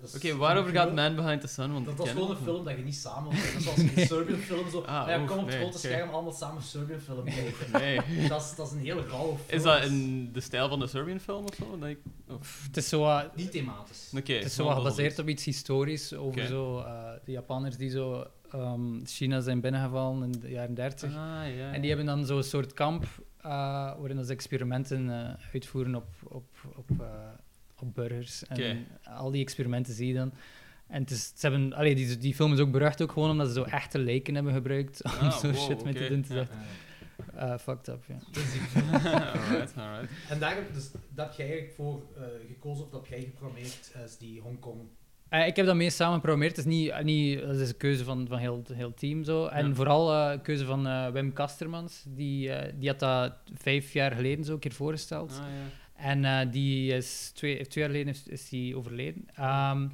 [0.00, 1.14] Dat Oké, waarover gaat Man?
[1.14, 1.72] Behind the Sun?
[1.72, 3.60] Want Dat was gewoon een film dat je niet samen kijken.
[3.60, 4.80] Zoals een Serbian film zo.
[4.80, 7.72] Ah, ja, oef, kom op het nee, grote scherm allemaal samen een Serbian film kijken.
[7.72, 8.00] Nee.
[8.28, 9.58] dat, is, dat is een hele rauwe film.
[9.58, 11.78] Is dat in de stijl van de Serbian film of zo?
[11.78, 11.98] Dat ik...
[12.66, 14.10] Het is zo Niet thematisch.
[14.16, 14.32] Oké.
[14.32, 19.04] Het is zo gebaseerd op iets historisch over zo, eh, de Japanners die zo ehm,
[19.04, 21.08] China zijn binnengevallen in de jaren 30.
[21.08, 21.14] Ah,
[21.56, 21.72] ja.
[21.72, 23.04] En die hebben dan zo'n soort kamp
[23.46, 23.52] eh,
[23.98, 27.06] waarin ze experimenten eh, uitvoeren op, op, op, eh,
[27.80, 28.46] op burgers.
[28.46, 30.32] En al die experimenten zie je dan.
[30.88, 33.46] En het is, ze hebben, allee, die, die film is ook berucht ook gewoon omdat
[33.46, 36.08] ze zo echte lijken hebben gebruikt om Ah, zo wow, shit mee te oké.
[36.08, 36.20] doen.
[36.20, 36.46] Het is Ja.
[37.52, 38.14] eh, fucked up, ja.
[38.94, 40.10] alright, alright.
[40.28, 43.20] En daar heb, dus, dat heb jij eigenlijk voor eh, gekozen, of dat heb jij
[43.20, 44.80] geprogrammeerd, is die Hongkong.
[45.28, 46.56] Eh, ik heb dat mee samen geprogrammeerd.
[46.56, 49.24] Het is niet, niet, dat is een keuze van, van heel, heel het team.
[49.24, 49.46] Zo.
[49.46, 49.74] En Ja.
[49.74, 52.04] vooral eh, een keuze van Wim Kastermans.
[52.08, 55.30] Die, eh, die had dat vijf jaar geleden zo een keer voorgesteld.
[55.32, 55.44] Ah, ja.
[55.96, 59.28] En eh, die is twee, twee jaar geleden is, is die overleden.
[59.34, 59.88] Ehm.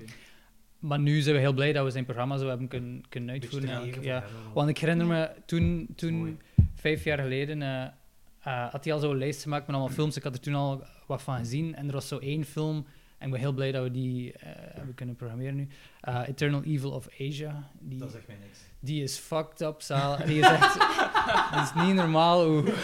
[0.79, 3.69] Maar nu zijn we heel blij dat we zijn programma zo hebben kunnen, kunnen uitvoeren.
[3.69, 4.05] eigenlijk.
[4.05, 4.25] Ja.
[4.55, 6.41] Want ik herinner me, toen, toen
[6.75, 10.17] vijf jaar geleden, eh, eh, had hij al zo'n lijst gemaakt met allemaal films.
[10.17, 11.75] Ik had er toen al wat van gezien.
[11.75, 12.87] En er was zo één film,
[13.19, 14.33] en ik ben heel blij dat we die
[14.75, 15.69] hebben kunnen programmeren nu.
[16.27, 17.71] Eternal Evil of Asia.
[17.81, 18.59] Die, Dat zegt mij niks.
[18.81, 20.17] die is fucked up, zaal.
[20.27, 20.77] Die is echt...
[21.63, 22.75] is niet normaal hoe...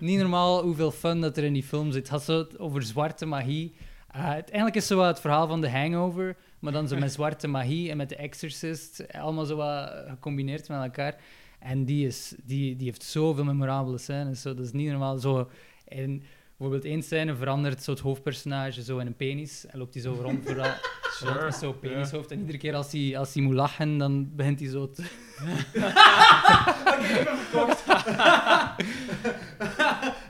[0.00, 2.02] Niet normaal hoeveel fun dat er in die film zit.
[2.02, 3.72] Het had zo over zwarte magie.
[4.12, 7.12] Eh, het, eigenlijk is zo wat het verhaal van The Hangover, maar dan zo met
[7.18, 9.12] zwarte magie en met The Exorcist.
[9.12, 11.16] Allemaal zo wat gecombineerd met elkaar.
[11.58, 14.40] En die, is, die, die heeft zoveel memorabele scènes.
[14.40, 15.18] Zo, dat is niet normaal.
[15.18, 15.50] Zo,
[15.88, 16.22] en
[16.60, 20.18] bijvoorbeeld één scène verandert zo het hoofdpersonage zo in een penis en loopt hij zo
[20.22, 20.80] rond voor dat
[21.20, 22.30] rond met zo'n penishoofd.
[22.30, 25.02] En iedere keer als hij, als hij moet lachen, dan begint hij zo te...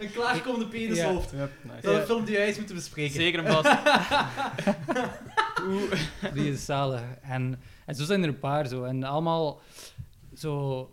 [0.00, 1.30] een klaarkomende penishoofd.
[1.30, 1.80] Yep, nice.
[1.80, 3.14] Dat is een film die wij eens moeten bespreken.
[3.14, 3.78] Zeker en vast.
[6.34, 7.02] Die is zalig.
[7.22, 8.84] En, en zo zijn er een paar zo.
[8.84, 9.60] En allemaal
[10.34, 10.90] zo...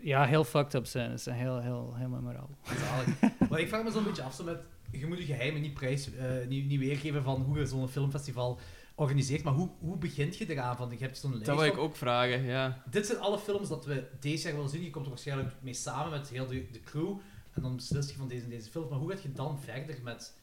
[0.00, 1.10] Ja, heel fucked up zijn.
[1.10, 2.56] Het is heel, heel, heel memorabel.
[2.64, 3.32] Zalig.
[3.50, 6.14] Maar ik vraag me zo'n beetje af, zo met, je moet je geheimen niet, prijs,
[6.14, 8.58] eh, niet, niet weergeven van hoe je zo'n filmfestival
[8.94, 10.76] organiseert, maar hoe, hoe begint je eraan?
[10.76, 12.82] Van, je hebt zo'n lijst Dat wil ik ook vragen, ja.
[12.90, 14.82] Dit zijn alle films dat we deze jaar willen zien.
[14.82, 17.18] Je komt er waarschijnlijk mee samen met heel de, de crew
[17.52, 18.88] en dan beslis je van deze en deze film.
[18.88, 20.36] Maar hoe gaat je dan verder met...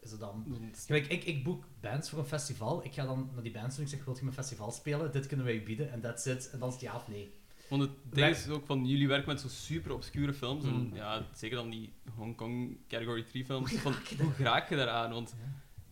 [0.00, 0.58] Is het dan...
[0.86, 2.84] Ik, ik boek bands voor een festival.
[2.84, 5.12] Ik ga dan naar die bands en ik zeg, wilt je mijn festival spelen?
[5.12, 6.50] Dit kunnen wij je bieden en that's it.
[6.50, 7.34] En dan is het ja of nee.
[7.78, 10.64] Want het ding is ook van, jullie werken met zo super obscure films.
[10.64, 10.94] En Mm.
[10.94, 13.72] ja, zeker dan die Hong Kong Category 3 films.
[13.72, 15.12] Van, hoe raak je daaraan?
[15.12, 15.34] Want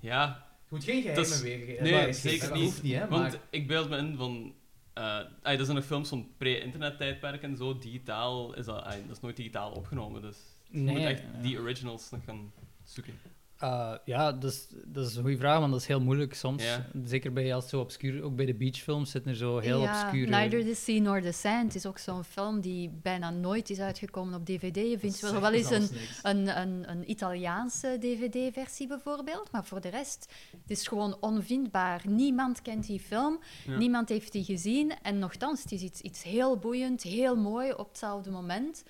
[0.00, 1.82] ja, Je moet geen geheimen weergeven.
[1.82, 2.64] nee, Maar- zeker dat niet.
[2.64, 3.08] hoeft niet, hè.
[3.08, 3.40] want Maar...
[3.50, 4.54] ik beeld me in van...
[4.92, 7.78] eh ay, dat zijn nog films van pre-internet-tijdperk en zo.
[7.78, 8.84] Digitaal is dat...
[8.84, 10.38] ay, dat is nooit digitaal opgenomen, dus
[10.70, 11.42] je Nee, moet echt ja.
[11.42, 12.52] die originals nog gaan
[12.84, 13.14] zoeken.
[13.62, 16.62] Uh, ja, dat is, dat is een goede vraag, want dat is heel moeilijk soms.
[16.62, 16.86] Ja.
[17.04, 20.30] Zeker bij als zo obscuur, ook bij de beachfilms zitten er zo heel ja, obscure...
[20.30, 24.34] Neither the Sea Nor the Sand is ook zo'n film die bijna nooit is uitgekomen
[24.34, 24.76] op DVD.
[24.76, 25.88] Je vindt wel, wel eens een,
[26.22, 32.02] een, een, een Italiaanse DVD-versie bijvoorbeeld, maar voor de rest, het is gewoon onvindbaar.
[32.08, 33.76] Niemand kent die film, Ja.
[33.76, 37.88] niemand heeft die gezien en nogthans, het is iets, iets heel boeiend, heel mooi op
[37.88, 38.82] hetzelfde moment.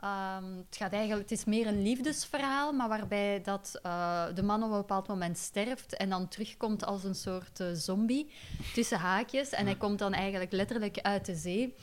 [0.00, 4.62] Ehm, het, gaat eigenlijk, het is meer een liefdesverhaal, maar waarbij dat, eh, de man
[4.62, 8.30] op een bepaald moment sterft en dan terugkomt als een soort eh, zombie,
[8.74, 9.50] tussen haakjes.
[9.50, 11.74] En hij komt dan eigenlijk letterlijk uit de zee.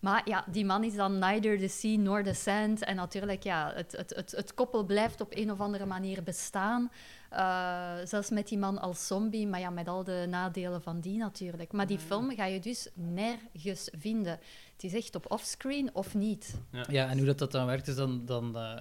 [0.00, 2.84] Maar ja, die man is dan neither the sea nor the sand.
[2.84, 6.90] En natuurlijk, ja, het, het, het, het koppel blijft op een of andere manier bestaan.
[7.28, 11.18] Eh, zelfs met die man als zombie, maar ja, met al de nadelen van die
[11.18, 11.72] natuurlijk.
[11.72, 14.38] Maar die film ga je dus nergens vinden.
[14.72, 16.60] Het is echt op offscreen of niet.
[16.88, 18.24] Ja, en hoe dat, dat dan werkt is dan...
[18.24, 18.76] dan eh,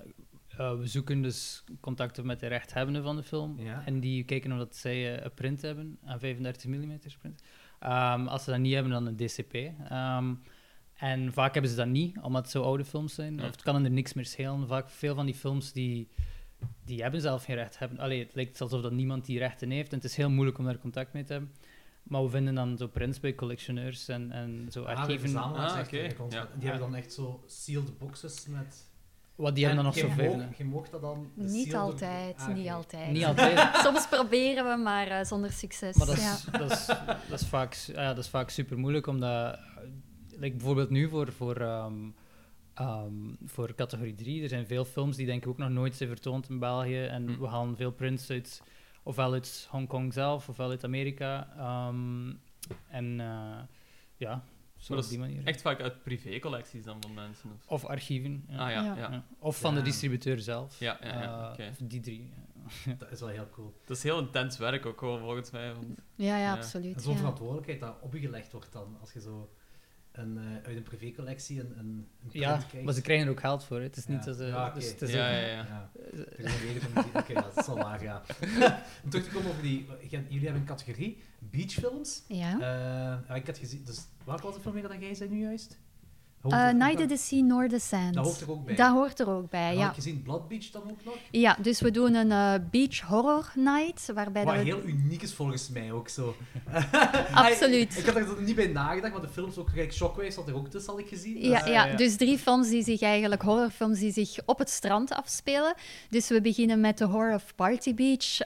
[0.57, 3.59] eh, we zoeken dus contacten met de rechthebbenden van de film.
[3.59, 3.85] Ja.
[3.85, 7.41] En die kijken of dat zij een print hebben, een 35 mm print.
[7.79, 9.53] Ehm, als ze dat niet hebben, dan een DCP.
[9.89, 10.33] Ehm,
[10.93, 13.35] en vaak hebben ze dat niet, omdat het zo oude films zijn.
[13.35, 13.43] Ja.
[13.43, 14.67] Of het kan er niks meer schelen.
[14.67, 16.09] Vaak veel van die films die,
[16.85, 17.79] die hebben zelf geen recht.
[17.79, 17.99] Hebben.
[17.99, 19.89] Allee, het lijkt alsof dat niemand die rechten heeft.
[19.91, 21.51] En het is heel moeilijk om daar contact mee te hebben.
[22.03, 25.35] Maar we vinden dan zo prints bij collectioneurs en, en zo Ah, archieven.
[25.35, 25.83] Ah,
[26.29, 26.47] Ja.
[26.55, 28.85] Die hebben dan echt zo sealed boxes met...
[29.35, 30.41] Wat die hebben dan nog zoveel.
[30.57, 31.31] je mocht dat dan...
[31.33, 33.11] Niet sealed- altijd, Ah, niet altijd.
[33.11, 33.75] Niet altijd.
[33.85, 35.95] Soms proberen we, maar eh, zonder succes.
[35.97, 36.33] Maar dat ja.
[36.33, 36.85] is, dat is,
[37.29, 39.59] dat is, vaak, ja, dat is vaak super moeilijk, omdat, eh,
[40.39, 41.93] like bijvoorbeeld nu voor, voor, ehm,
[42.77, 43.13] ehm,
[43.45, 46.49] voor categorie 3, er zijn veel films die denk ik ook nog nooit zijn vertoond
[46.49, 47.03] in België.
[47.03, 47.39] En Hm.
[47.39, 48.61] we halen veel prints uit,
[49.03, 51.53] ofwel uit Hongkong zelf, ofwel uit Amerika.
[51.57, 52.33] Ehm,
[52.89, 53.57] en eh,
[54.15, 54.43] ja,
[54.77, 55.45] zo Maar op dat die manier.
[55.45, 57.49] Echt vaak uit privécollecties dan van mensen.
[57.51, 57.67] Of...
[57.67, 58.45] Of archieven.
[58.49, 58.65] Ja.
[58.65, 59.25] Ah ja, Ja.
[59.39, 60.79] Of van de distributeur zelf.
[60.79, 62.33] Ja, ja, ja, Eh, Die drie.
[62.99, 63.73] Dat is wel heel cool.
[63.85, 65.73] Dat is heel intens werk ook volgens mij.
[65.73, 66.53] want- Ja, ja, Ja.
[66.55, 66.95] absoluut.
[66.95, 67.17] En zo'n ja.
[67.19, 69.49] verantwoordelijkheid dat op je gelegd wordt dan, als je zo
[70.17, 72.85] een, eh, uit een privécollectie een, een, een print Ja, krijgt.
[72.85, 73.77] maar ze krijgen er ook geld voor.
[73.77, 73.83] hè.
[73.83, 74.25] Het is niet Ja.
[74.25, 74.45] dat ze...
[74.45, 74.73] Ja, oké.
[74.79, 75.55] dus het is Ja, ook- ja, ja.
[75.65, 75.89] Ja.
[76.15, 77.21] Er is een reden om die...
[77.21, 78.21] Oké, ja, dat is wel waar, ja.
[79.03, 79.85] Om terug te komen over die...
[80.09, 82.23] je- Jullie hebben een categorie, beachfilms.
[82.27, 82.57] Ja.
[83.27, 83.83] Ja, ik had gezien...
[83.85, 85.77] Dus, welke was de film meer dan jij zei nu juist?
[86.53, 88.13] Uh, Neither the Sea Nor the Sand.
[88.13, 88.75] Dat hoort er ook bij.
[88.75, 89.81] Dat hoort er ook bij, Dan ja.
[89.81, 91.13] had ik gezien Blood Beach dan ook nog.
[91.31, 94.69] Ja, dus we doen een eh, beach horror night, waarbij Wat dat we...
[94.69, 96.35] heel uniek is volgens mij ook zo.
[97.33, 97.97] Absoluut.
[97.97, 99.69] Ik had er niet bij nagedacht, maar de films ook...
[99.73, 101.37] Kijk, Shockwave zat er ook tussen, had ik gezien.
[101.41, 101.95] Ja, Dus- ja, ja.
[101.95, 105.73] dus drie films die zich eigenlijk, horrorfilms die zich op het strand afspelen.
[106.09, 108.39] Dus we beginnen met The Horror of Party Beach.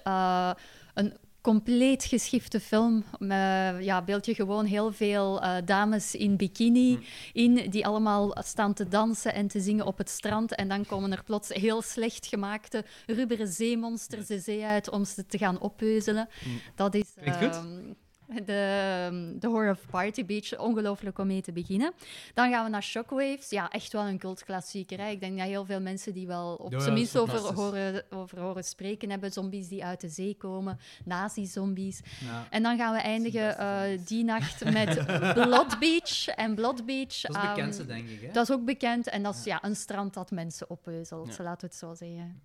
[0.93, 3.03] een compleet geschifte film.
[3.19, 6.99] Met, ja, beeld je gewoon heel veel eh, dames in bikini
[7.33, 10.55] in, die allemaal staan te dansen en te zingen op het strand.
[10.55, 15.25] En dan komen er plots heel slecht gemaakte rubberen zeemonsters de zee uit om ze
[15.25, 16.29] te gaan oppeuzelen.
[16.75, 17.13] Dat is...
[17.15, 17.99] Klinkt goed.
[18.35, 21.93] Ehm, de, de Horror of Party Beach, ongelooflijk om mee te beginnen.
[22.33, 23.49] Dan gaan we naar Shockwaves.
[23.49, 24.99] Ja, echt wel een cultklassieker.
[24.99, 25.09] Hè.
[25.09, 28.39] Ik denk dat heel veel mensen die wel op Ja, zijn minst over horen, over
[28.39, 29.31] horen spreken hebben.
[29.31, 32.01] Zombies die uit de zee komen, nazi-zombies.
[32.25, 32.47] Ja.
[32.49, 36.27] En dan gaan we eindigen eh, die nacht met Blood Beach.
[36.27, 37.21] En Blood Beach...
[37.21, 38.21] Dat is de ehm, bekendste, denk ik.
[38.21, 38.31] Hè?
[38.31, 39.09] dat is ook bekend.
[39.09, 42.41] En dat is ja, een strand dat mensen oppeuzelt, laten we het zo zeggen.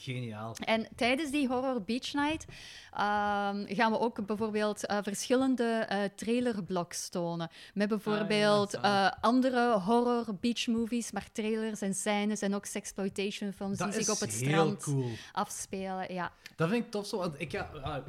[0.00, 0.56] Geniaal.
[0.64, 2.44] En tijdens die Horror Beach Night
[2.92, 7.50] ehm, gaan we ook bijvoorbeeld eh, verschillende eh trailerblogs tonen.
[7.74, 12.64] Met bijvoorbeeld Ah, ja, eh, andere horror beach movies, maar trailers en scènes en ook
[12.66, 15.10] sexploitation films Dat die zich op het strand cool.
[15.32, 16.14] afspelen.
[16.14, 16.32] Ja.
[16.56, 17.70] Dat vind ik tof zo, want ik ga...
[17.82, 18.04] ah,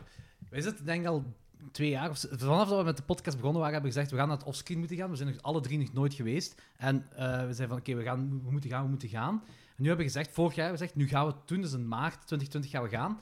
[0.49, 1.23] wij zitten denk ik al
[1.71, 4.19] twee jaar, of vanaf dat we met de podcast begonnen waren, hebben we gezegd, we
[4.19, 5.09] gaan naar het offscreen moeten gaan.
[5.09, 6.61] We zijn nog alle drie nog nooit geweest.
[6.77, 9.43] En we zeiden van, oké, we gaan, we moeten gaan, we moeten gaan.
[9.79, 11.61] En nu hebben we gezegd, vorig jaar hebben we gezegd, nu gaan we het doen,
[11.61, 13.19] dus in maart 2020 gaan we gaan.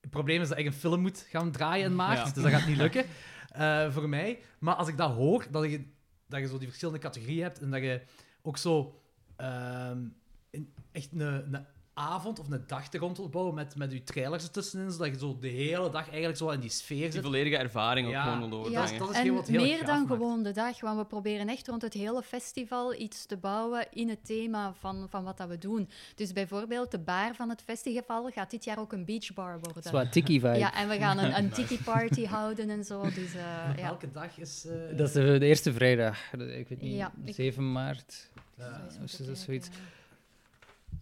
[0.00, 2.24] Het probleem is dat ik een film moet gaan draaien in maart, Ja.
[2.24, 3.04] dus dat gaat niet lukken
[3.52, 4.38] eh, voor mij.
[4.58, 5.84] Maar als ik dat hoor, dat je,
[6.28, 8.02] dat je zo die verschillende categorieën hebt en dat je
[8.42, 9.00] ook zo
[9.36, 10.04] ehm,
[10.50, 11.20] in- echt een,
[11.54, 11.66] een
[12.00, 15.18] avond of een dag te rond wilt bouwen met, met je trailers ertussenin, zodat je
[15.18, 17.22] zo de hele dag eigenlijk zo in die sfeer Die zit.
[17.22, 18.32] volledige ervaring ook Ja.
[18.32, 20.10] gewoon wil Ja, dat is en heel wat heel meer dan maakt.
[20.10, 24.08] gewoon de dag, want we proberen echt rond het hele festival iets te bouwen in
[24.08, 25.88] het thema van, van wat dat we doen.
[26.14, 29.82] Dus bijvoorbeeld de bar van het festival gaat dit jaar ook een beachbar worden.
[29.82, 30.58] Is wat tiki vibe.
[30.58, 33.02] Ja, en we gaan een, een tiki-party houden en zo.
[33.02, 33.86] Dus, eh, En ja.
[33.88, 34.64] Elke dag is...
[34.66, 36.18] eh, Dat is de, de eerste vrijdag.
[36.32, 38.28] Ik weet niet, Ja, ik- 7 maart.
[38.58, 38.64] Zo
[39.02, 39.68] eens Of is zoiets?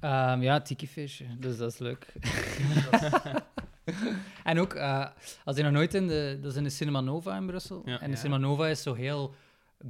[0.00, 1.26] Ehm, ja, tiki-feestje.
[1.38, 2.12] Dus dat is leuk.
[4.44, 5.06] en ook, eh,
[5.44, 6.38] als je nog nooit in de...
[6.42, 7.82] Dat is in de Cinema Nova in Brussel.
[7.84, 8.00] Ja.
[8.00, 8.16] En de.
[8.16, 9.34] Cinema Nova is zo heel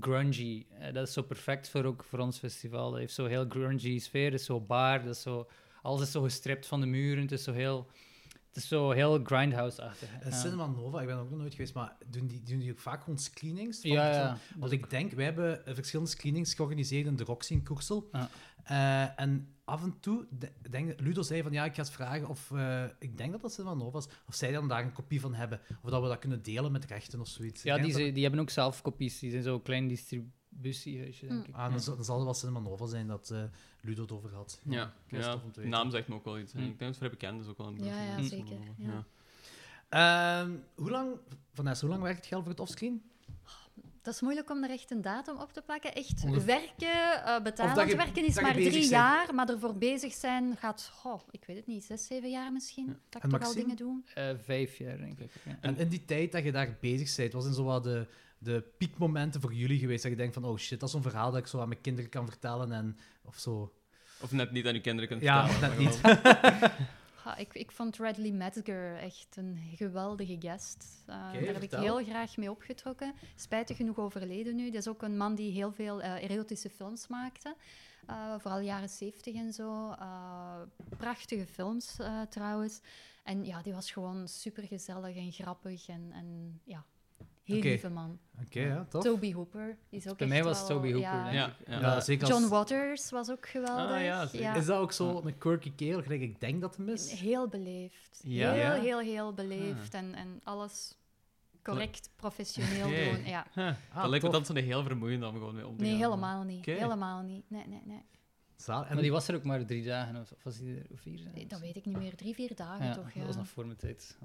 [0.01, 0.67] grungy.
[0.79, 2.91] Eh, dat is zo perfect voor, ook voor ons festival.
[2.91, 4.31] Dat heeft zo heel grungy sfeer.
[4.31, 5.03] Het is zo bar.
[5.03, 5.49] Dat is zo,
[5.83, 7.23] alles is zo gestript van de muren.
[7.23, 7.87] Het is zo heel...
[8.49, 10.09] Het is zo heel grindhouse-achtig.
[10.25, 10.31] Ja.
[10.31, 13.03] Cinema Nova, ik ben ook nog nooit geweest, maar doen die, doen die ook vaak
[13.03, 13.81] gewoon screenings?
[13.81, 14.37] van Ja, ja.
[14.57, 18.09] Want ik denk, wij hebben eh, verschillende screenings georganiseerd in de Roxy in Koersel.
[18.65, 22.29] Eh, en af en toe, de- denk, Ludo zei van ja, ik ga eens vragen
[22.29, 25.21] of, eh, ik denk dat dat Cinema Nova was, of zij dan daar een kopie
[25.21, 25.61] van hebben.
[25.83, 27.63] Of dat we dat kunnen delen met rechten of zoiets.
[27.63, 29.19] Ja, die, dat ze- die hebben ook zelf kopies.
[29.19, 29.89] Die zijn zo'n klein
[30.61, 31.53] distributiehuisje, denk ik.
[31.53, 33.43] dat- Ah, dan, zal, dan zal het wel Cinema Nova zijn dat eh,
[33.81, 34.61] Ludo het over had.
[34.65, 35.33] Ja, ja.
[35.33, 35.79] tof om te de weten.
[35.79, 36.53] naam zegt me ook wel iets.
[36.53, 36.59] hè.
[36.59, 36.65] Hm.
[36.65, 37.69] Ik denk dat het vrij bekend is ook wel.
[37.69, 38.23] in Ja, Hm.
[38.23, 38.93] zeker, ja.
[38.93, 39.05] Ja.
[39.89, 41.17] Ehm, hoe lang,
[41.53, 43.03] Vanessa, hoe lang werkt het geld voor het offscreen?
[44.03, 45.95] Dat is moeilijk om er echt een datum op te plakken.
[45.95, 50.13] Echt Ongeveer- werken, eh Of betalend je- werken is maar drie jaar, maar ervoor bezig
[50.13, 50.93] zijn gaat,
[51.31, 52.87] ik weet het niet, zes, zeven jaar misschien.
[52.87, 54.03] Dat ik En toch al dingen doe.
[54.15, 55.31] Eh, vijf jaar, denk ik.
[55.45, 55.59] Ja.
[55.61, 58.07] En in die tijd dat je daar bezig bent, was in zo wat de,
[58.39, 60.03] de piekmomenten voor jullie geweest?
[60.03, 61.81] Dat je denkt van, oh shit, dat is zo'n verhaal dat ik zo aan mijn
[61.81, 63.73] kinderen kan vertellen en of zo.
[64.21, 65.83] Of net niet aan je kinderen kunt Ja, vertellen.
[65.83, 66.19] net maar
[67.27, 67.39] niet.
[67.49, 71.05] ik, ik vond Radley Metzger echt een geweldige gast.
[71.09, 73.15] Uh, daar heb ik heel graag mee opgetrokken.
[73.37, 74.71] Spijtig genoeg overleden nu.
[74.71, 77.57] Dat is ook een man die heel veel eh, erotische films maakte.
[78.09, 79.91] Eh, vooral jaren zeventig en zo.
[79.91, 80.61] Eh,
[80.97, 82.81] prachtige films eh, trouwens.
[83.25, 85.89] En ja, die was gewoon super gezellig en grappig.
[85.89, 86.85] En, en ja,
[87.49, 87.67] heel Oké.
[87.69, 88.19] lieve man.
[88.45, 89.03] Oké, ja, tof.
[89.03, 91.23] Toby Hooper is ook Bij mij was wel- Toby Hooper, ja.
[91.23, 91.55] denk Ja, ik.
[91.69, 91.81] ja.
[91.81, 94.13] Ja, zeker als- John Waters was ook geweldig.
[94.13, 94.57] Ah.
[94.57, 97.11] Is dat ook zo een quirky kerel, gelijk ik denk dat hem is?
[97.13, 98.21] Heel beleefd.
[98.23, 98.53] Ja.
[98.53, 98.75] Heel, Ja.
[98.75, 98.81] Ah.
[98.83, 99.95] heel, heel beleefd.
[99.95, 100.97] En, en alles
[101.63, 103.25] correct, professioneel doen.
[103.27, 103.47] Ja.
[103.55, 105.91] Huh, Ah, dat lijkt me dan zo heel vermoeiend om gewoon mee om te Nee,
[105.93, 106.01] gaan.
[106.01, 106.65] helemaal niet.
[106.65, 107.45] Helemaal niet.
[107.51, 108.03] Nee, nee, nee.
[108.57, 108.85] Zaal.
[108.87, 111.17] En Maar die was er ook maar drie dagen, of, of was hij er vier
[111.17, 111.33] dagen?
[111.35, 112.17] Nee, Dat weet ik niet meer.
[112.17, 113.11] Drie, vier dagen ja, toch?
[113.13, 113.19] Ja.
[113.19, 114.19] dat was nog voor mijn tijd.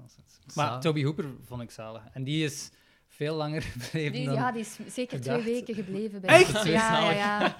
[0.54, 2.02] Maar Toby Hooper vond ik zalig.
[2.12, 2.70] En die is
[3.16, 4.34] veel langer gebleven Die, dan...
[4.34, 6.54] ja, die is zeker twee weken gebleven bij Echt?
[6.54, 6.64] ons.
[6.64, 7.56] Ja, ja, ja.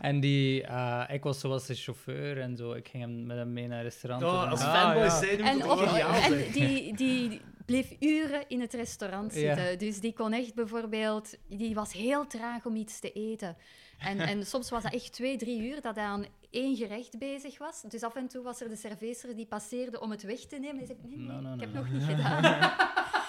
[0.00, 2.72] En die, eh, ik was zoals de chauffeur en zo.
[2.72, 4.24] Ik ging hem, met hem mee naar restaurants.
[4.26, 5.26] Oh, als en, Ah, fanboys ja.
[5.36, 9.40] moet En, het op, en die, die bleef uren in het restaurant Ja.
[9.56, 9.78] zitten.
[9.78, 11.36] Dus die kon echt bijvoorbeeld...
[11.48, 13.56] Die was heel traag om iets te eten.
[13.98, 17.58] En, en soms was dat echt twee, drie uur dat hij aan één gerecht bezig
[17.58, 17.82] was.
[17.88, 20.70] Dus af en toe was er de serveester die passeerde om het weg te nemen.
[20.70, 21.80] En die zei, nee, nee, No, no, ik no, heb no.
[21.80, 22.42] nog niet gedaan.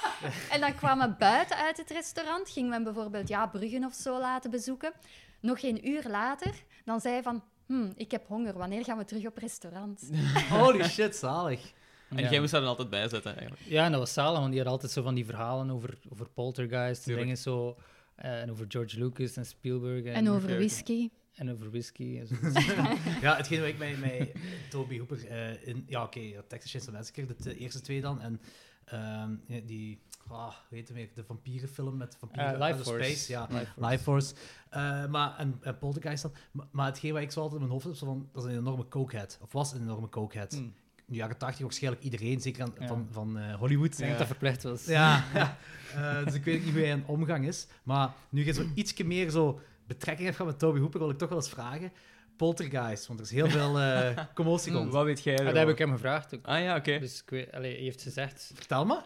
[0.51, 2.49] en dan kwamen we buiten uit het restaurant.
[2.49, 4.91] Gingen we hem bijvoorbeeld ja, Bruggen of zo laten bezoeken.
[5.39, 6.53] Nog geen uur later,
[6.85, 7.43] dan zei hij van...
[7.65, 10.09] Hm, ik heb honger, wanneer gaan we terug op restaurant?
[10.49, 11.71] Holy shit, zalig.
[12.09, 12.29] En Ja.
[12.29, 13.61] jij moest daar dan altijd bij zitten, eigenlijk.
[13.65, 16.29] Ja, en dat was zalig, want die had altijd zo van die verhalen over, over
[16.29, 17.77] Poltergeist en dingen zo.
[18.15, 20.03] eh, en over George Lucas en Spielberg.
[20.03, 21.09] En, En over whisky.
[21.35, 22.19] En over whisky.
[22.19, 22.35] En zo.
[23.21, 24.31] Ja, hetgeen wat ik met, met
[24.69, 25.83] Toby Hooper eh, in...
[25.87, 28.21] Ja, oké, ja, Texas Chainsaw Massacre, de, de eerste twee dan.
[28.21, 28.41] En
[28.85, 30.01] ehm, die...
[30.31, 31.09] ah, hoe heet hem weer?
[31.15, 33.03] De vampierenfilm met vampieren uit Life Force.
[33.09, 33.31] Space.
[33.31, 33.87] Ja, Life Force.
[33.89, 34.33] Life Force.
[34.69, 36.33] Eh, maar, en, en Poltergeist dan.
[36.51, 38.51] Maar, maar hetgeen wat ik zo altijd in mijn hoofd heb, zo van, dat is
[38.51, 39.37] een enorme cokehead.
[39.41, 40.51] Of was een enorme cokehead.
[40.53, 40.59] Hm.
[40.59, 40.73] In
[41.05, 42.87] de jaren 80 waarschijnlijk iedereen, zeker aan- Ja.
[42.87, 43.91] van, van eh, Hollywood.
[43.91, 44.85] Ik denk dat dat verplicht was.
[44.85, 45.57] Ja, ja.
[45.95, 47.67] Eh, dus ik weet niet hoe hij een omgang is.
[47.83, 51.17] Maar nu je zo ietsje meer zo betrekking hebt gehad met Toby Hooper, wil ik
[51.17, 51.91] toch wel eens vragen.
[52.37, 54.91] Poltergeist, want er is heel veel eh commotie rond.
[54.93, 56.45] Wat weet jij Ah, dat heb ik hem gevraagd ook.
[56.45, 56.99] Ah ja, oké.
[56.99, 58.99] Dus ik weet, allee, hij heeft gezegd, Vertel me.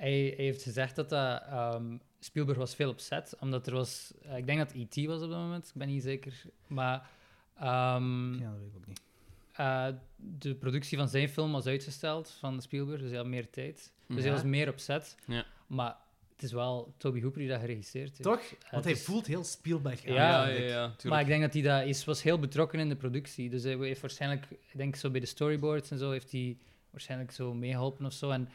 [0.00, 4.12] Hij, hij heeft gezegd dat dat, ehm, Spielberg was veel op set, omdat er was,
[4.22, 5.06] eh, ik denk dat E.T.
[5.06, 7.08] was op dat moment, ik ben niet zeker, maar
[7.58, 9.00] ehm, Ja, dat weet ik ook niet.
[9.52, 9.86] eh,
[10.16, 13.92] de productie van zijn film was uitgesteld van Spielberg, dus hij had meer tijd.
[14.06, 15.16] Dus hij was meer op set.
[15.26, 15.44] Ja.
[15.66, 15.96] Maar
[16.34, 18.22] het is wel Toby Hooper die dat geregisseerd heeft.
[18.22, 18.40] Toch?
[18.64, 20.12] Eh, Want hij is- voelt heel Spielberg aan.
[20.14, 20.94] Ja, ja, ja.
[21.02, 23.48] Maar ik denk dat hij dat is, was heel betrokken in de productie.
[23.50, 26.56] Dus hij heeft waarschijnlijk, ik denk zo bij de storyboards en zo, heeft hij
[26.90, 28.30] waarschijnlijk zo meegeholpen of zo.
[28.30, 28.48] En,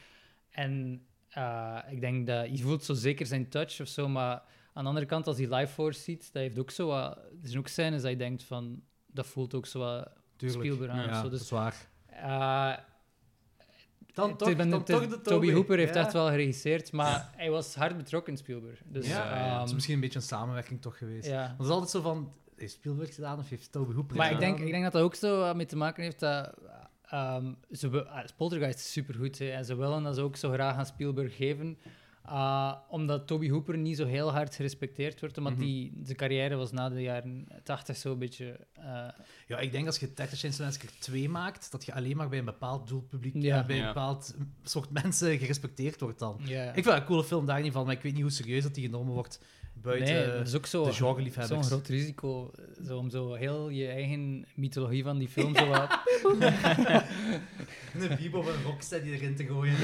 [0.49, 1.05] en
[1.35, 4.07] eh, ik denk dat hij voelt zo zeker zijn touch of zo.
[4.07, 4.43] Maar
[4.73, 7.17] aan de andere kant, als hij Life Force ziet, dat heeft ook zo wat.
[7.17, 10.63] Er zijn ook scènes dat je denkt van, dat voelt ook zo wat Tuurlijk.
[10.63, 11.05] Spielberg aan.
[11.05, 11.21] Ja, zo.
[11.21, 11.87] dat Dus, is waar.
[12.05, 12.73] eh,
[14.13, 16.01] Dan toch, ben- dan toch de Toby Hooper heeft Ja.
[16.01, 18.81] echt wel geregisseerd, maar hij was hard betrokken in Spielberg.
[18.85, 19.49] Dus, Ja, ja.
[19.51, 21.27] ehm, het is misschien een beetje een samenwerking toch geweest.
[21.27, 21.37] ja.
[21.39, 24.33] Want het is altijd zo van, heeft Spielberg gedaan of heeft Toby Hooper Maar het
[24.33, 24.67] ik denk, gedaan?
[24.67, 26.53] ik denk dat dat ook zo uh, mee te maken heeft dat...
[27.15, 30.75] ehm ze, ah, Poltergeist is supergoed hè, en ze willen dat ze ook zo graag
[30.75, 31.77] aan Spielberg geven.
[32.29, 35.61] uh, omdat Toby Hooper niet zo heel hard gerespecteerd wordt, omdat Mhm.
[35.61, 38.59] die, zijn carrière was na de jaren 80 zo een beetje...
[38.79, 39.07] uh,
[39.47, 42.39] Ja, ik denk als je Texas Chainsaw Massacre 2 maakt, dat je alleen maar bij
[42.39, 43.59] een bepaald doelpubliek, Ja.
[43.59, 43.87] eh, bij een Ja.
[43.87, 46.39] bepaald soort mensen gerespecteerd wordt dan.
[46.43, 46.63] ja.
[46.67, 48.63] Ik vind dat een coole film daar niet van, maar ik weet niet hoe serieus
[48.63, 49.39] dat die genomen wordt
[49.81, 51.49] buiten nee, dat is ook zo, de genre-liefhebbers.
[51.59, 52.51] zo'n groot risico.
[52.87, 55.99] Zo, om zo heel je eigen mythologie van die film zo wat...
[57.99, 59.75] Een Bibo of een Rocksteady erin te gooien.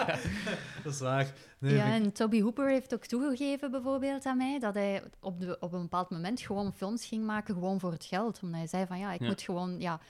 [0.84, 1.32] Dat is waar.
[1.58, 5.40] Nee, ja, ik- en Toby Hooper heeft ook toegegeven bijvoorbeeld aan mij dat hij op,
[5.40, 8.40] de, op een bepaald moment gewoon films ging maken gewoon voor het geld.
[8.42, 9.26] Omdat hij zei van ja, ik Ja.
[9.26, 10.00] moet gewoon ja,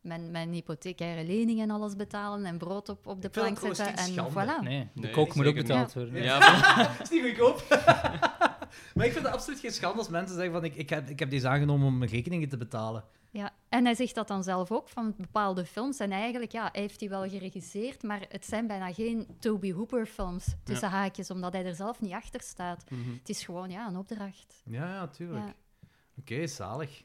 [0.00, 3.86] mijn, mijn hypothecaire lening en alles betalen en brood op, op de Ik plank zetten.
[3.96, 4.62] En voilà.
[4.62, 5.94] Nee, de Nee, kook moet ook betaald niet.
[5.94, 6.22] worden.
[6.22, 7.62] Ja, maar- Dat is niet goedkoop.
[8.94, 11.18] Maar ik vind het absoluut geen schande als mensen zeggen van ik, ik, heb, ik
[11.18, 13.04] heb deze aangenomen om mijn rekeningen te betalen.
[13.30, 15.98] Ja, en hij zegt dat dan zelf ook van bepaalde films.
[15.98, 20.06] En eigenlijk, ja, hij heeft die wel geregisseerd, maar het zijn bijna geen Toby Hooper
[20.06, 22.90] films, tussen haakjes, omdat hij er zelf niet achter staat.
[22.90, 23.12] Mhm.
[23.18, 24.62] Het is gewoon, ja, een opdracht.
[24.64, 25.44] Ja, ja, tuurlijk.
[25.44, 25.54] Ja.
[26.18, 27.04] Oké, zalig.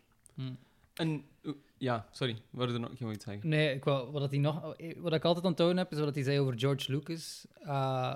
[0.94, 3.50] En, uh, ja, sorry, we wilden er nog nog iets zeggen.
[3.50, 6.24] Nee, ik wou, wat, dat hij nog, wat ik altijd onthouden heb, is wat hij
[6.24, 7.46] zei over George Lucas.
[7.64, 8.16] Uh,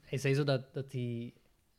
[0.00, 1.32] hij zei zo dat, dat hij...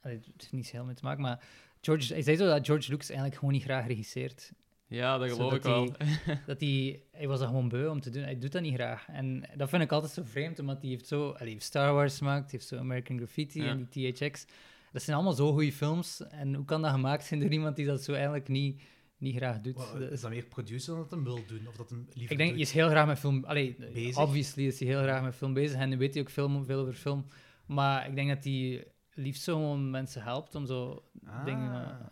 [0.03, 1.43] allee, Het heeft niet heel mee te maken, maar
[1.81, 4.51] George, hij zei zo dat George Lucas eigenlijk gewoon niet graag regisseert.
[4.87, 5.95] Ja, dat geloof Zodat ik wel.
[5.97, 8.23] hij- dat hij, hij was dat gewoon beu om te doen.
[8.23, 9.05] Hij doet dat niet graag.
[9.07, 11.23] En dat vind ik altijd zo vreemd, omdat hij heeft zo...
[11.25, 13.69] allee, Hij heeft Star Wars gemaakt, hij heeft zo American Graffiti Ja.
[13.69, 14.45] en die THX.
[14.91, 16.27] Dat zijn allemaal zo goede films.
[16.27, 18.81] En hoe kan dat gemaakt zijn door iemand die dat zo eigenlijk niet,
[19.17, 19.79] niet graag doet?
[20.11, 21.67] Is dat meer producer dan dat een wil doen?
[21.67, 22.49] Of dat een liever ik denk, doet?
[22.59, 23.43] hij is heel graag met film...
[23.43, 24.17] Allee, Bezig.
[24.17, 26.79] obviously is hij heel graag met film bezig en dan weet hij ook veel, veel
[26.79, 27.25] over film.
[27.65, 31.45] Maar ik denk dat hij liefst zo gewoon mensen helpt om zo Ah.
[31.45, 31.83] dingen...
[31.83, 32.07] eh,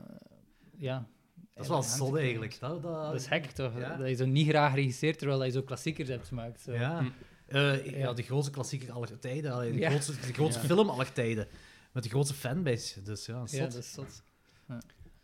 [0.77, 1.07] ja...
[1.53, 2.19] Dat is wel zot krijgen.
[2.19, 2.59] eigenlijk.
[2.59, 3.77] Dat, dat, Dat is gek, toch?
[3.79, 3.95] Ja.
[3.97, 6.61] Dat je zo niet graag regisseert, terwijl je zo klassiekers hebt gemaakt.
[6.61, 6.71] Zo.
[6.73, 6.99] Ja.
[6.99, 7.09] Hm.
[7.47, 7.97] Eh, ja.
[7.97, 8.13] Ja.
[8.13, 9.59] de grootste klassieker aller tijden.
[9.71, 9.89] de, Ja.
[9.89, 10.67] grootste, de grootste Ja.
[10.67, 11.47] film aller tijden.
[11.91, 13.01] Met de grootste fanbase.
[13.01, 13.51] Dus ja, zot.
[13.59, 14.23] Ja, dat is zot.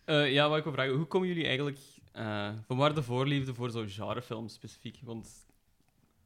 [0.06, 1.80] Eh, ja, wat ik wil vragen, hoe komen jullie eigenlijk...
[2.12, 5.00] eh, van waar de voorliefde voor zo'n genrefilm specifiek?
[5.04, 5.30] Want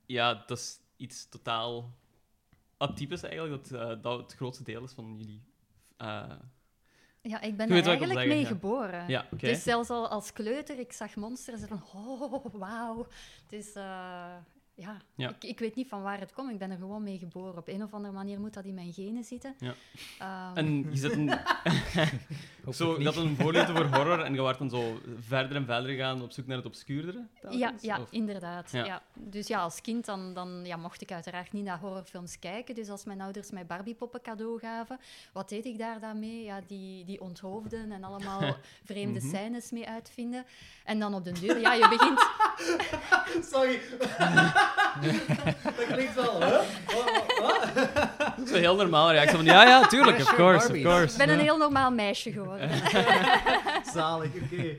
[0.05, 1.93] ja, dat is iets totaal
[2.81, 5.41] atypisch eigenlijk, dat eh, dat het grootste deel is van jullie...
[5.97, 6.31] eh,
[7.21, 8.47] Ja, ik ben er eigenlijk zeggen, mee ja.
[8.47, 9.07] geboren.
[9.07, 9.27] ja.
[9.37, 13.07] Dus zelfs al als kleuter, ik zag monsters en van, oh, wauw.
[13.43, 14.35] Het is, eh,
[14.75, 15.29] ja, Ja.
[15.29, 16.51] Ik, ik weet niet van waar het komt.
[16.51, 17.57] Ik ben er gewoon mee geboren.
[17.57, 19.55] Op een of andere manier moet dat in mijn genen zitten.
[19.59, 19.73] Ja.
[20.19, 21.31] Ehm, En je zit een,
[22.73, 25.89] zo, je had een voorliefde voor horror en je werd dan zo verder en verder
[25.91, 27.25] gegaan op zoek naar het obscuurdere?
[27.41, 27.81] ja, telkens?
[27.83, 28.71] ja, Of- inderdaad.
[28.71, 28.85] Ja.
[28.85, 29.01] Ja.
[29.13, 32.75] Dus ja, als kind dan, dan ja, mocht ik uiteraard niet naar horrorfilms kijken.
[32.75, 34.99] Dus als mijn ouders mij Barbiepoppen cadeau gaven,
[35.33, 36.43] wat deed ik daar dan mee?
[36.43, 38.55] Ja, die, die onthoofden en allemaal
[38.85, 39.27] vreemde Mhm.
[39.27, 40.45] scènes mee uitvinden.
[40.83, 42.19] En dan op de deur, ja, je begint...
[43.51, 43.79] Sorry.
[45.63, 46.59] Dat klinkt wel, hè?
[48.35, 51.11] Dat is een heel normale reactie van, ja, ja, tuurlijk, of course, of course.
[51.11, 52.69] Ik ben een heel normaal meisje geworden.
[53.93, 54.75] Zalig, oké.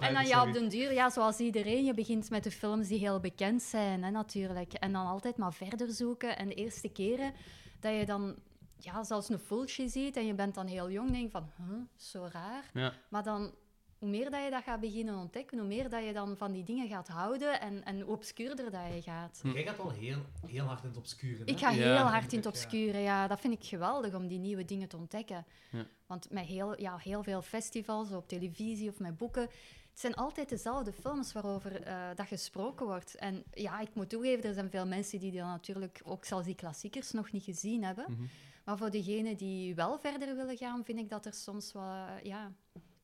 [0.00, 2.98] En dan ja, op den duur, ja, zoals iedereen, je begint met de films die
[2.98, 4.72] heel bekend zijn, hè, natuurlijk.
[4.72, 6.36] En dan altijd maar verder zoeken.
[6.36, 7.32] En de eerste keren
[7.80, 8.34] dat je dan
[8.78, 11.78] ja, zelfs een Fulci ziet en je bent dan heel jong, denk je van, huh,
[11.96, 12.70] zo raar.
[12.72, 12.92] Ja.
[13.08, 13.54] Maar dan,
[14.02, 16.64] hoe meer dat je dat gaat beginnen ontdekken, hoe meer dat je dan van die
[16.64, 19.40] dingen gaat houden en, en hoe obscuurder dat je gaat.
[19.54, 21.38] Jij gaat wel heel, heel hard in het obscuren.
[21.46, 21.52] hè?
[21.52, 21.76] Ik ga Ja.
[21.94, 22.50] heel hard in het Ja.
[22.50, 23.26] obscure, ja.
[23.26, 25.44] Dat vind ik geweldig, om die nieuwe dingen te ontdekken.
[25.70, 25.86] Ja.
[26.06, 29.42] Want met heel, ja, heel veel festivals, op televisie of met boeken...
[29.90, 33.14] Het zijn altijd dezelfde films waarover eh, dat gesproken wordt.
[33.14, 36.54] En ja, ik moet toegeven, er zijn veel mensen die dan natuurlijk ook zelfs die
[36.54, 38.04] klassiekers nog niet gezien hebben.
[38.08, 38.22] Mhm.
[38.64, 42.04] Maar voor degenen die wel verder willen gaan, vind ik dat er soms wel...
[42.22, 42.52] ja,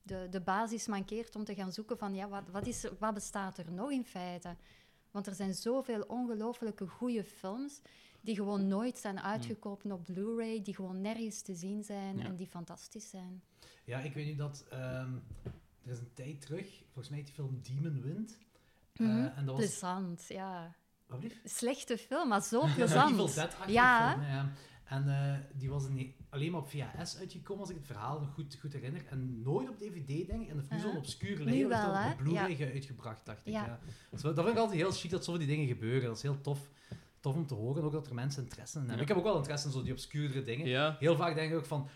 [0.08, 3.14] de, de basis mankeert om te gaan zoeken van ja, wat, wat, is, er- wat
[3.14, 4.56] bestaat er nog in feite?
[5.10, 7.80] Want er zijn zoveel ongelooflijke goede films
[8.20, 12.24] die gewoon nooit zijn uitgekomen op Blu-ray, die gewoon nergens te zien zijn Ja.
[12.24, 13.42] en die fantastisch zijn.
[13.84, 14.64] Ja, ik weet nu dat...
[14.70, 15.12] ehm,
[15.84, 18.38] er is een tijd terug, volgens mij heet die film Demon Wind.
[18.92, 19.26] Eh, Mhm.
[19.36, 19.64] en dat was...
[19.64, 20.74] Plezant, ja.
[21.06, 21.20] Wat?
[21.44, 22.74] Slechte film, maar zo Evil
[23.14, 23.54] plezant.
[23.66, 24.10] Ja.
[24.12, 24.52] film, ja.
[24.88, 28.32] En eh, die was in- alleen maar op VHS uitgekomen, als ik het verhaal nog
[28.34, 29.02] goed, goed herinner.
[29.10, 30.48] En nooit op DVD, denk ik.
[30.48, 33.52] En dat is nu zo'n obscure Nu label, wel, op Blu-ray uitgebracht, dacht ik.
[33.52, 33.64] Ja.
[33.66, 33.78] Ja.
[34.10, 36.02] Dus dat vind ik altijd heel chic dat zo van die dingen gebeuren.
[36.08, 36.58] Dat is heel tof,
[37.20, 37.82] tof om te horen.
[37.82, 38.96] Ook dat er mensen interesse in hebben.
[38.96, 39.02] Ja.
[39.02, 40.66] Ik heb ook wel interesse in zo die obscuurdere dingen.
[40.66, 40.96] Ja.
[40.98, 41.88] Heel vaak denk ik ook van...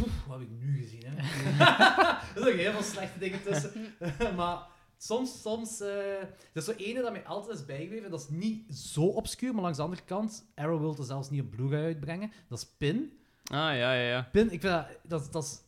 [0.00, 1.16] "Oeh, wat heb ik nu gezien, hè?
[2.34, 3.72] er zijn ook heel veel slechte dingen tussen.
[4.36, 4.58] maar
[4.98, 5.80] soms, soms...
[5.80, 5.88] eh
[6.20, 8.10] er is zo ene dat mij altijd is bijgebleven.
[8.10, 10.46] Dat is niet zo obscuur, maar langs de andere kant...
[10.54, 12.32] Arrow wil het zelfs niet op Blu-ray uitbrengen.
[12.48, 13.18] Dat is Pin.
[13.44, 14.28] Ah, ja, ja, ja.
[14.32, 14.86] Pin, ik vind dat...
[15.02, 15.60] Dat, dat is...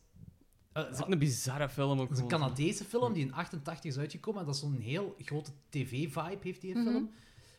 [0.73, 1.99] eh, Dat is ook een bizarre film.
[1.99, 2.29] Ook dat is een.
[2.29, 4.39] Canadese film die in 88 is uitgekomen.
[4.39, 6.83] En dat is zo'n heel grote tv-vibe, heeft die Mhm.
[6.87, 7.03] film.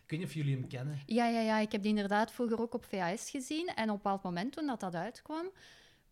[0.05, 1.01] Ik weet niet of jullie hem kennen.
[1.07, 3.67] Ja, ja, ja, ik heb die inderdaad vroeger ook op VHS gezien.
[3.67, 5.47] En op een bepaald moment, toen dat, dat uitkwam,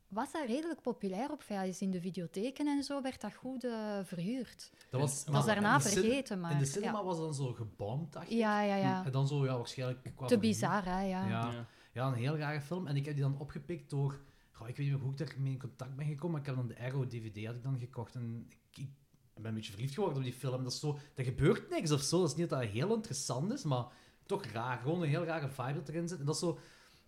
[0.09, 1.81] was dat redelijk populair op VHS.
[1.81, 4.71] In de videotheken en zo werd dat goed eh, verhuurd.
[4.91, 6.53] Dat was, Dat daarna vergeten, maar...
[6.53, 7.05] In de cinema ja.
[7.05, 8.37] was dan zo gebomd, dacht ik.
[8.37, 9.05] Ja, ja, ja.
[9.05, 10.01] En dan zo, ja, waarschijnlijk...
[10.03, 10.39] qua Te verhuur.
[10.39, 11.29] bizar, hè, ja.
[11.29, 11.67] Ja.
[11.93, 12.07] Ja.
[12.07, 12.87] Een heel rare film.
[12.87, 14.21] En ik heb die dan opgepikt door...
[14.53, 16.57] Goh, ik weet niet meer hoe ik daarmee in contact ben gekomen, maar ik heb
[16.57, 18.15] dan de Arrow DVD had ik dan gekocht.
[18.15, 18.91] En ik, ik
[19.35, 20.63] ben een beetje verliefd geworden op die film.
[20.63, 20.99] Dat is zo...
[21.15, 22.21] Er gebeurt niks of zo.
[22.21, 23.87] Dat is niet dat dat heel interessant is, maar
[24.27, 24.79] toch raar.
[24.79, 26.19] Gewoon een heel rare vibe dat erin zit.
[26.19, 26.59] En dat is zo...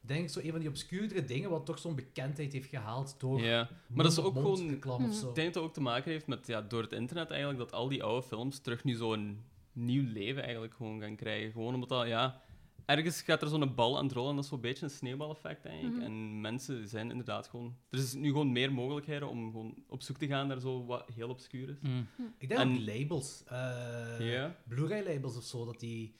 [0.00, 3.40] Denk ik zo een van die obscuurdere dingen wat toch zo'n bekendheid heeft gehaald door...
[3.40, 3.68] Ja.
[3.88, 4.68] Maar dat is ook gewoon...
[4.68, 5.18] reclame of Mhm.
[5.20, 5.28] zo.
[5.28, 7.72] Ik denk dat het ook te maken heeft met, ja, door het internet eigenlijk, dat
[7.72, 11.52] al die oude films terug nu zo'n nieuw leven eigenlijk gewoon gaan krijgen.
[11.52, 12.40] Gewoon omdat dat, ja...
[12.84, 15.64] Ergens gaat er zo'n bal aan het rollen en dat is zo'n beetje een sneeuwbaleffect
[15.64, 15.96] eigenlijk.
[15.96, 16.04] Mhm.
[16.04, 17.76] En mensen zijn inderdaad gewoon...
[17.90, 21.04] Er is nu gewoon meer mogelijkheden om gewoon op zoek te gaan naar zo wat
[21.14, 21.76] heel obscuur is.
[21.80, 22.06] Mm.
[22.38, 23.42] Ik denk En- ook labels.
[23.46, 24.56] eh, Ja.
[24.68, 26.14] Blu-ray labels of zo, dat die...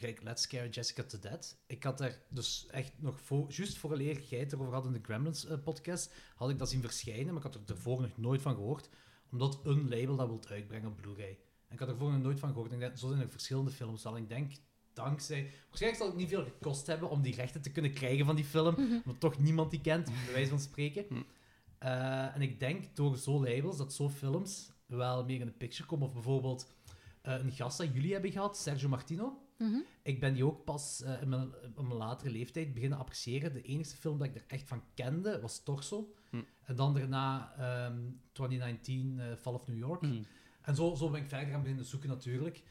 [0.00, 1.56] Let's Scare Jessica to Death.
[1.66, 3.50] Ik had daar dus echt nog voor...
[3.50, 6.80] Juist vooraleer jij het erover had in de Gremlins eh, podcast, had ik dat zien
[6.80, 8.88] verschijnen, maar ik had er ervoor nog nooit van gehoord.
[9.30, 11.38] Omdat een label dat wil uitbrengen op Blu-ray.
[11.68, 12.68] En ik had er ervoor nog nooit van gehoord.
[12.68, 14.16] En ik denk, zo zijn er verschillende films al.
[14.16, 14.52] Ik denk,
[14.92, 15.50] dankzij...
[15.68, 18.44] Waarschijnlijk zal het niet veel gekost hebben om die rechten te kunnen krijgen van die
[18.44, 18.74] film.
[18.76, 21.04] Omdat toch niemand die kent, bij wijze van spreken.
[21.08, 21.22] Hm.
[21.78, 25.88] Eh, en ik denk door zo labels dat zo films wel meer in de picture
[25.88, 26.06] komen.
[26.06, 26.72] Of bijvoorbeeld
[27.22, 29.42] eh, een gast dat jullie hebben gehad, Sergio Martino.
[29.58, 29.78] Mhm.
[30.02, 33.52] Ik ben die ook pas eh, in mijn, latere leeftijd beginnen appreciëren.
[33.52, 36.14] De enige film dat ik er echt van kende was Torso.
[36.30, 36.42] Hm.
[36.64, 38.00] En dan daarna ehm
[38.32, 40.02] 2019 eh, Fall of New York.
[40.02, 40.24] Mm.
[40.62, 42.62] En zo, zo ben ik verder gaan beginnen zoeken natuurlijk.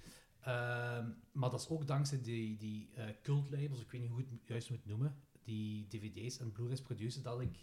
[0.41, 4.19] Ehm, maar dat is ook dankzij die, die eh cult labels, ik weet niet hoe
[4.19, 7.57] ik het juist moet noemen, die dvd's en blu-rays produceren, dat ik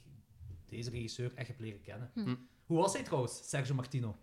[0.66, 2.10] deze regisseur echt heb leren kennen.
[2.14, 2.20] Hm.
[2.20, 2.36] Hm.
[2.66, 4.16] Hoe was hij trouwens, Sergio Martino?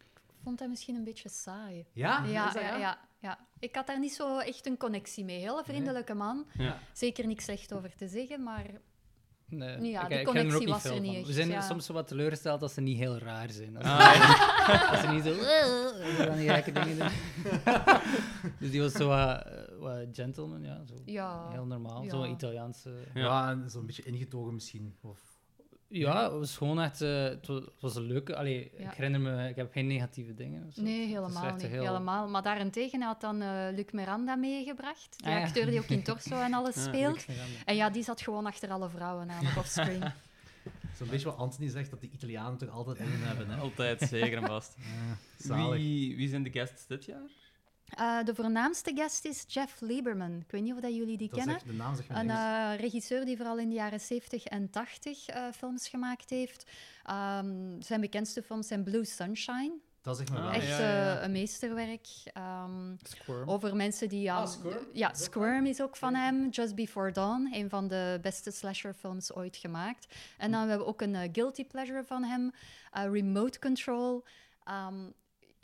[0.00, 1.86] Ik vond dat misschien een beetje saai.
[1.92, 2.24] Ja?
[2.24, 3.48] ja, ja, ja, ja.
[3.64, 5.38] Ik had daar niet zo echt een connectie mee.
[5.38, 6.46] Heel vriendelijke man.
[6.58, 6.78] Ja.
[6.92, 8.66] Zeker niks slecht over te zeggen, maar
[9.48, 11.14] Nee, Ja, er ook connectie was er niet van.
[11.14, 11.60] echt, We zijn ja.
[11.60, 13.76] soms zo wat teleurgesteld als ze niet heel raar zijn.
[13.76, 15.32] Als, Ah, als ze niet zo...
[15.34, 17.08] zo van die gekke dingen doen.
[18.60, 19.46] dus die was zo wat,
[19.78, 20.84] wat gentleman, ja.
[20.86, 20.94] Zo.
[21.04, 21.50] ja.
[21.50, 22.02] Heel normaal.
[22.02, 22.10] Ja.
[22.10, 22.90] Zo'n Italiaanse...
[23.14, 23.20] Ja.
[23.20, 24.96] Ja, en zo'n beetje ingetogen misschien.
[25.00, 25.33] Of...
[25.88, 27.00] Ja, het was gewoon echt...
[27.00, 28.36] eh, het, was, het was een leuke...
[28.36, 28.84] Allee, Ja.
[28.90, 29.48] ik herinner me...
[29.48, 30.72] Ik heb geen negatieve dingen.
[30.72, 30.82] zo.
[30.82, 31.62] Nee, helemaal niet.
[31.66, 32.28] heel- Helemaal.
[32.28, 35.14] Maar daarentegen had dan eh, Luc Miranda meegebracht.
[35.18, 35.44] Die Ah, ja.
[35.46, 37.24] acteur die ook in Torso en alles speelt.
[37.64, 40.02] En ja, die zat gewoon achter alle vrouwen aan op offscreen.
[40.98, 43.48] Zo'n beetje wat Anthony zegt, dat de Italianen toch altijd in hebben.
[43.50, 43.56] Hè?
[43.56, 44.76] altijd, zeker en vast.
[45.38, 45.76] Zalig.
[45.76, 47.30] Wie, wie zijn de guests dit jaar?
[47.96, 50.36] Eh, de voornaamste guest is Jeff Lieberman.
[50.40, 51.54] Ik weet niet of dat jullie die Dat kennen.
[51.54, 55.26] zegt, de naam zegt Een eh, regisseur die vooral in de jaren 70 en 80
[55.28, 56.70] eh, films gemaakt heeft.
[57.04, 59.72] Ehm, zijn bekendste films zijn Blue Sunshine.
[60.02, 60.48] Dat me wel.
[60.48, 61.22] Ah, Echt ja, ja, ja.
[61.22, 62.06] een meesterwerk.
[62.32, 63.48] Ehm, Squirm.
[63.50, 64.20] over mensen die...
[64.22, 64.86] ja, Ah, Squirm?
[64.92, 66.48] Ja, Is Squirm is ook van hem.
[66.48, 70.14] Just Before Dawn, een van de beste slasherfilms ooit gemaakt.
[70.38, 72.52] En dan hebben we ook een guilty pleasure van hem.
[72.92, 74.24] eh, Remote Control.
[74.64, 74.94] Ehm,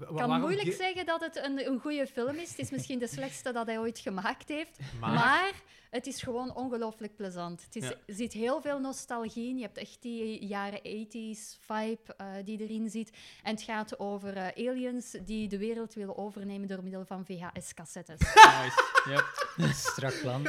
[0.01, 2.49] ik kan moeilijk ge- zeggen dat het een, een goede film is.
[2.51, 4.79] Het is misschien de slechtste dat hij ooit gemaakt heeft.
[5.01, 5.53] Maar, Maar,
[5.91, 7.65] het is gewoon ongelooflijk plezant.
[7.65, 7.95] Het is, Ja.
[8.07, 9.57] er zit heel veel nostalgie in.
[9.57, 13.11] Je hebt echt die jaren 80s vibe eh, die erin zit.
[13.43, 18.19] En het gaat over eh, aliens die de wereld willen overnemen door middel van VHS-cassettes.
[18.35, 18.89] Nice.
[19.09, 19.49] Yep.
[19.75, 20.41] Strak plan.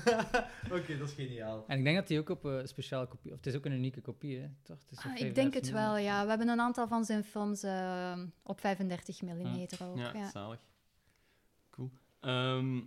[0.78, 1.64] Oké, dat is geniaal.
[1.66, 3.30] En ik denk dat hij ook op een speciale kopie...
[3.30, 4.48] Of het is ook een unieke kopie, hè?
[4.62, 4.78] Toch?
[4.80, 5.78] Het is op Ah, ik 35 denk het mm.
[5.78, 6.22] wel, ja.
[6.22, 9.96] We hebben een aantal van zijn films eh, op 35 mm ook.
[9.96, 10.30] Ja, Ja.
[10.30, 10.60] zalig.
[11.70, 11.90] Cool.
[12.20, 12.78] Ehm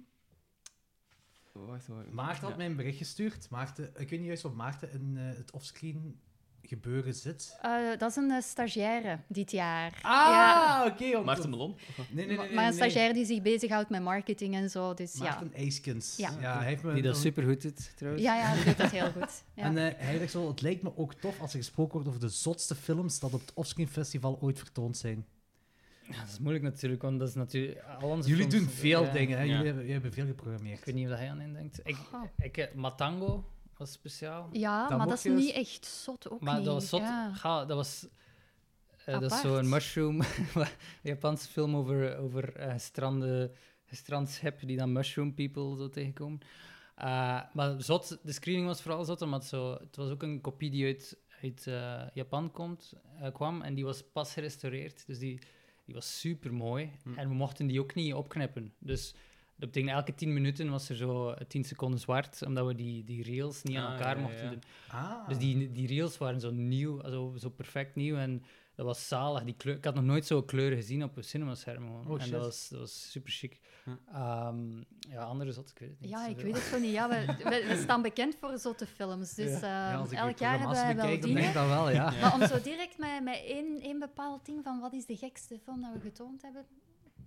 [1.54, 2.12] wacht, wacht.
[2.12, 2.58] Maarten had Ja.
[2.58, 3.50] mij een bericht gestuurd.
[3.50, 6.20] Maarten, ik weet niet juist wat Maarten in eh, het offscreen
[6.66, 7.58] gebeuren zit.
[7.62, 9.92] Eh, dat is een eh, stagiaire dit jaar.
[10.02, 10.86] Ah, Ja.
[10.86, 11.24] oké.
[11.24, 11.76] Maarten Melon?
[11.98, 12.38] Nee, nee, nee.
[12.38, 12.80] nee, maar een nee.
[12.80, 14.94] stagiaire die zich bezighoudt met marketing en zo.
[14.94, 15.24] Dus ja.
[15.24, 16.16] Maarten IJskens.
[16.18, 16.38] Ja.
[16.40, 18.24] hij heeft me Die dat supergoed doet, trouwens.
[18.24, 19.44] Ja, ja, die doet dat heel goed.
[19.56, 19.64] Ja.
[19.64, 22.20] En eh, hij zegt zo, het lijkt me ook tof als er gesproken wordt over
[22.20, 25.26] de zotste films dat op het Offscreen Festival ooit vertoond zijn.
[26.10, 27.82] Ja, dat is moeilijk natuurlijk, want dat is natuurlijk...
[28.00, 29.12] Al onze Jullie films- doen veel ja.
[29.12, 29.44] dingen, hè?
[29.44, 29.50] Ja.
[29.50, 30.80] Jullie, hebben, jullie hebben veel geprogrammeerd.
[30.80, 31.80] Ik weet niet of dat jij aan in denkt.
[31.84, 32.24] Ik, Goh.
[32.38, 33.46] ik, eh, Matango
[33.78, 34.50] was speciaal.
[34.52, 36.66] Ja, Dat maar dat is niet dus- echt zot ook Maar niet.
[36.66, 37.00] dat was zot.
[37.00, 37.34] Ja.
[37.34, 38.08] Ga, dat was...
[39.06, 40.22] eh, dat is zo'n mushroom,
[40.56, 40.68] een
[41.02, 43.52] Japanse film over, over eh gestrande,
[43.86, 46.40] gestrand die dan mushroom people zo tegenkomen.
[46.96, 50.70] Eh, maar zot, de screening was vooral zot, omdat zo, het was ook een kopie
[50.70, 51.64] die uit, uit
[52.14, 55.04] Japan komt, eh, kwam en die was pas gerestaureerd.
[55.08, 55.40] Dus die,
[55.86, 57.14] die was super mooi Hm.
[57.14, 58.74] en we mochten die ook niet opknippen.
[58.80, 59.12] Dus
[59.56, 63.24] dat betekent elke 10 minuten was er zo 10 seconden zwart, omdat we die, die
[63.24, 64.50] reels niet aan Ah, elkaar ja, mochten ja.
[64.50, 64.62] doen.
[64.88, 65.28] Ah.
[65.28, 68.16] Dus die, die reels waren zo nieuw, zo, zo perfect nieuw.
[68.16, 68.44] En
[68.76, 69.44] dat was zalig.
[69.44, 71.86] Die kleur, ik had nog nooit zo'n kleuren gezien op een cinemascherm.
[71.86, 72.08] gewoon.
[72.08, 72.32] Oh, en shit.
[72.32, 73.60] dat was, dat was super chic.
[73.84, 73.90] Hm.
[74.08, 74.78] Ehm,
[75.10, 76.10] ja, andere zot, ik weet het niet.
[76.10, 76.92] Ja, ik weet het zo niet.
[76.92, 79.34] Ja, we, we, we staan bekend voor zotte films.
[79.34, 79.56] Dus Ja.
[79.56, 81.36] eh, Ja, ik elk jaar hebben wij wel bekijk, dan dingen.
[81.44, 82.12] denk ik dat wel, ja.
[82.12, 82.20] Ja.
[82.22, 85.60] Maar om zo direct met, met één, één bepaald ding van wat is de gekste
[85.64, 86.66] film dat we getoond hebben,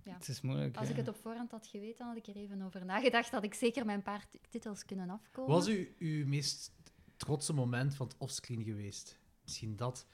[0.03, 0.77] Het is moeilijk.
[0.77, 0.91] als ja.
[0.91, 3.31] ik het op voorhand had geweten, had ik er even over nagedacht.
[3.31, 5.51] Had ik zeker mijn paar titels kunnen afkomen.
[5.51, 6.71] Wat was uw, uw meest
[7.17, 9.19] trotse moment van het offscreen geweest?
[9.43, 10.07] Misschien dat.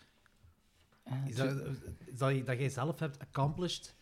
[1.03, 1.55] Eh, Is dat,
[2.05, 3.95] is dat, jij zelf hebt accomplished?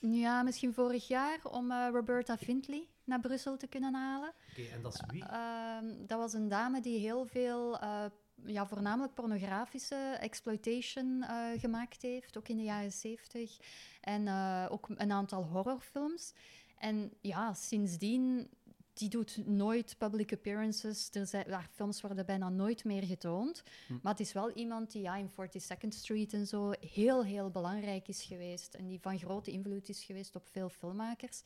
[0.00, 4.32] Ja, misschien vorig jaar om eh, Roberta Findlay naar Brussel te kunnen halen.
[4.50, 5.24] Oké, en dat is wie?
[5.24, 8.04] Ehm, dat was een dame die heel veel, eh,
[8.44, 13.56] ja, voornamelijk pornografische exploitation eh, gemaakt heeft, ook in de jaren zeventig.
[14.00, 16.34] En eh, ook een aantal horrorfilms.
[16.78, 18.50] En ja, sindsdien,
[18.92, 21.10] die doet nooit public appearances.
[21.12, 23.62] Er zijn, haar films worden bijna nooit meer getoond.
[23.86, 23.98] Hm.
[24.02, 28.08] Maar het is wel iemand die ja, in 42nd Street en zo heel, heel belangrijk
[28.08, 28.74] is geweest.
[28.74, 31.42] En die van grote invloed is geweest op veel filmmakers.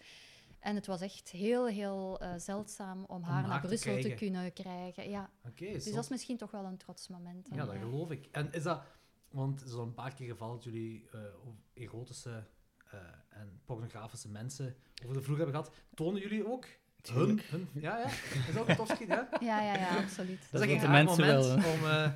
[0.58, 4.14] En het was echt heel, heel eh, zeldzaam om haar haar naar te Brussel te,
[4.14, 5.10] kunnen krijgen.
[5.10, 5.30] Ja.
[5.54, 7.48] Dus dat is misschien toch wel een trots moment.
[7.52, 8.28] Ja, dat geloof ik.
[8.32, 8.82] En is dat...
[9.30, 12.46] Want is al een paar keer gevallen dat jullie over erotische
[12.94, 15.74] eh, en pornografische mensen over de vloer hebben gehad.
[15.94, 16.66] Tonen jullie ook?
[17.12, 17.40] Hun,
[17.72, 18.04] ja, ja.
[18.48, 19.28] Is dat ook tof ja?
[19.40, 20.40] Ja, ja, ja, absoluut.
[20.50, 21.64] Dat is is een mensen moment willen.
[21.80, 22.08] om eh,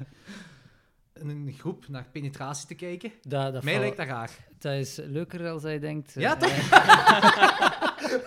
[1.22, 3.12] in een groep naar penetratie te kijken.
[3.22, 4.30] Dat, dat, Mij val- lijkt dat raar.
[4.58, 6.12] dat is leuker dan zij denkt.
[6.14, 6.68] Ja, eh, toch?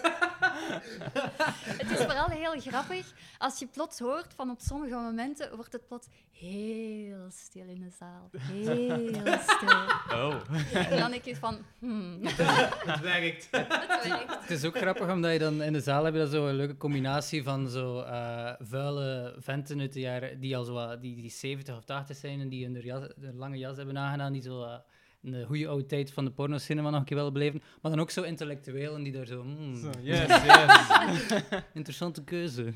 [1.81, 5.87] Het is vooral heel grappig als je plots hoort van op sommige momenten wordt het
[5.87, 8.29] plots heel stil in de zaal.
[8.37, 9.69] Heel stil.
[10.17, 10.35] Oh.
[10.73, 13.47] En dan denk ik van, hmm, Het werkt.
[13.51, 13.67] het
[14.07, 14.41] werkt.
[14.41, 16.55] Het is ook grappig, omdat je dan in de zaal heb je dan zo een
[16.55, 21.29] leuke combinatie van zo eh, vuile venten uit de jaren die al zo die, die
[21.29, 24.63] 70 of 80 zijn en die hun jas, hun lange jas hebben aangedaan, die zo
[24.63, 24.79] eh,
[25.23, 27.61] in de goede oude tijd van de pornocinema nog een keer willen beleven.
[27.81, 31.43] Maar dan ook zo intellectuelen die daar zo, hmm, Zo, yes, yes.
[31.73, 32.71] interessante keuze.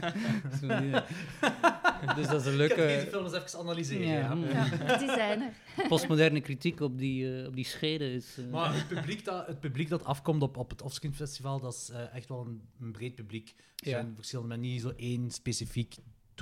[0.60, 0.90] Zo die-
[2.16, 4.06] dus dat is een Ik ga deze leuke film eens even analyseren.
[4.06, 5.86] ja, Ja, hmm, Ja, die zijn er.
[5.88, 8.10] postmoderne kritiek op die, eh, op die scheden.
[8.12, 11.60] Is, eh, Maar het publiek, dat, het publiek dat afkomt op, op het Offscreen Festival,
[11.60, 13.48] dat is eh, echt wel een, een breed publiek.
[13.76, 14.00] Er Ja.
[14.00, 15.94] zijn verschillende, maar niet zo één specifiek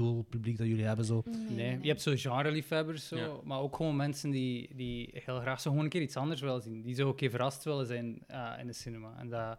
[0.05, 1.05] doelpubliek dat jullie hebben.
[1.05, 1.23] Zo.
[1.49, 3.33] Nee, je hebt zo genre-liefhebbers, zo, Ja.
[3.45, 6.63] maar ook gewoon mensen die, die heel graag zo gewoon een keer iets anders willen
[6.63, 6.83] zien.
[6.83, 9.15] Die zo een keer verrast willen zijn eh, in de cinema.
[9.19, 9.59] En dat,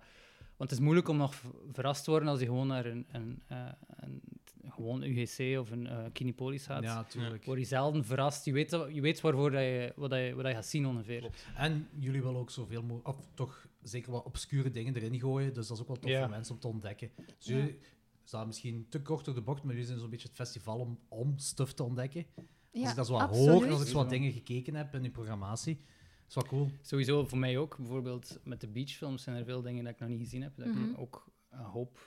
[0.57, 1.35] want het is moeilijk om nog
[1.71, 3.57] verrast te worden als je gewoon naar een, een, eh,
[3.95, 4.21] een,
[4.69, 6.83] gewoon UGC of een eh Kinepolis gaat.
[6.83, 7.45] Ja, natuurlijk.
[7.45, 8.45] Word je zelden verrast.
[8.45, 10.85] Je weet, je weet waarvoor dat je, wat, dat je, wat dat je gaat zien
[10.87, 11.29] ongeveer.
[11.55, 15.67] En jullie willen ook zoveel mogelijk, of toch zeker wat obscure dingen erin gooien, dus
[15.67, 16.19] dat is ook wel tof Ja.
[16.21, 17.11] voor mensen om te ontdekken.
[17.37, 17.77] Dus jullie
[18.31, 20.99] staan misschien te kort door de bocht, maar jullie zijn zo'n beetje het festival om,
[21.07, 22.25] om stuff te ontdekken.
[22.73, 25.11] Als ik dat zo wat hoor, als ik zo wat dingen gekeken heb in die
[25.11, 25.77] programmatie,
[26.27, 26.69] is wel cool.
[26.81, 27.77] Sowieso voor mij ook.
[27.77, 30.55] Bijvoorbeeld met de beachfilms zijn er veel dingen dat ik nog niet gezien heb.
[30.55, 30.95] Dat ik Mhm.
[30.95, 31.97] ook een hoop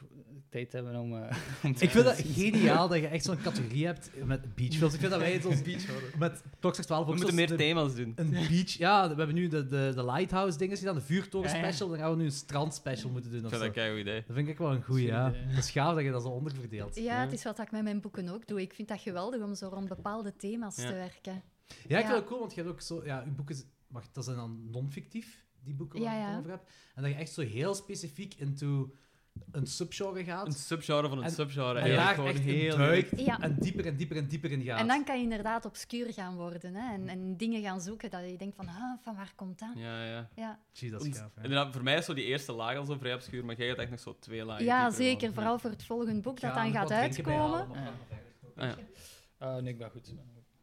[0.48, 3.86] tijd hebben om, eh, om te Ik vind dat geniaal dat je echt zo'n categorie
[3.86, 4.94] hebt met beachfilms.
[4.94, 8.12] Ik vind dat wij zo'n beach met Klokslag 12 We moeten meer de- thema's doen.
[8.16, 11.56] Een beach, ja, we hebben nu de, de, de Lighthouse dingen gedaan, de vuurtoren Ja,
[11.56, 11.62] ja.
[11.64, 13.38] special, dan gaan we nu een strand special moeten doen.
[13.40, 13.68] Ik Of vind zo.
[13.74, 14.22] dat een goed idee.
[14.26, 15.30] Dat vind ik wel een goeie, ja.
[15.30, 16.94] Dat is gaaf dat je dat zo onderverdeelt.
[16.96, 18.60] Ja, het is wat ik met mijn boeken ook doe.
[18.60, 20.86] Ik vind dat geweldig om zo rond bepaalde thema's Ja.
[20.88, 21.32] te werken.
[21.32, 22.14] Ja, ik vind Ja.
[22.14, 23.02] het cool, want je hebt ook zo...
[23.04, 23.56] Ja, je boeken...
[24.12, 26.68] dat zijn dan non-fictief, die boeken waar Ja, ik het over heb.
[26.94, 28.94] En dat je echt zo heel specifiek into
[29.50, 30.46] een subgenre gaat.
[30.46, 31.78] Een subgenre van een En- subgenre.
[31.78, 32.76] en daar echt gewoon heel...
[32.76, 33.40] duikt Ja.
[33.40, 34.80] en dieper en dieper en dieper in gaat.
[34.80, 36.92] En dan kan je inderdaad obscuur gaan worden hè?
[36.94, 39.68] En, en dingen gaan zoeken dat je denkt van, ah, van waar komt dat?
[39.74, 40.28] Ja, ja.
[40.34, 41.42] Ja, Gee, dat is gaaf, ja.
[41.42, 43.78] inderdaad, voor mij is zo die eerste laag al zo vrij obscuur, maar jij gaat
[43.78, 45.32] echt nog zo twee lagen ja dieper zeker.
[45.32, 47.68] Vooral voor het volgende boek dat dan gaat uitkomen.
[48.56, 48.74] Ah, ja.
[49.38, 50.14] Ah, nee, ik ben goed.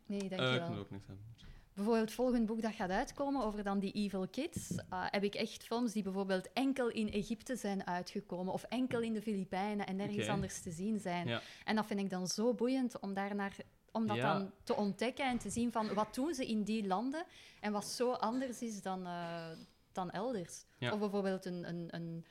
[0.05, 0.69] Nee, Eh, ik dankjewel.
[0.69, 1.25] moet ook niks hebben.
[1.73, 5.35] Bijvoorbeeld het volgende boek dat gaat uitkomen over dan die Evil Kids, eh, heb ik
[5.35, 9.95] echt films die bijvoorbeeld enkel in Egypte zijn uitgekomen of enkel in de Filipijnen en
[9.95, 11.27] nergens anders te zien zijn.
[11.27, 11.41] Ja.
[11.65, 13.55] En dat vind ik dan zo boeiend om daarnaar
[13.91, 14.33] om dat Ja.
[14.33, 17.25] dan te ontdekken en te zien van wat doen ze in die landen
[17.59, 19.49] en wat zo anders is dan, eh,
[19.91, 20.65] dan elders.
[20.77, 20.91] Ja.
[20.93, 22.25] Of bijvoorbeeld een, een, een,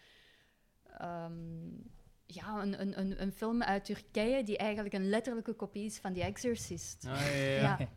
[0.99, 1.33] ehm,
[2.35, 6.13] ja, een, een, een, een film uit Turkije die eigenlijk een letterlijke kopie is van
[6.13, 7.07] The Exorcist.
[7.07, 7.77] Ah, ja, ja, ja.
[7.79, 7.89] Ja.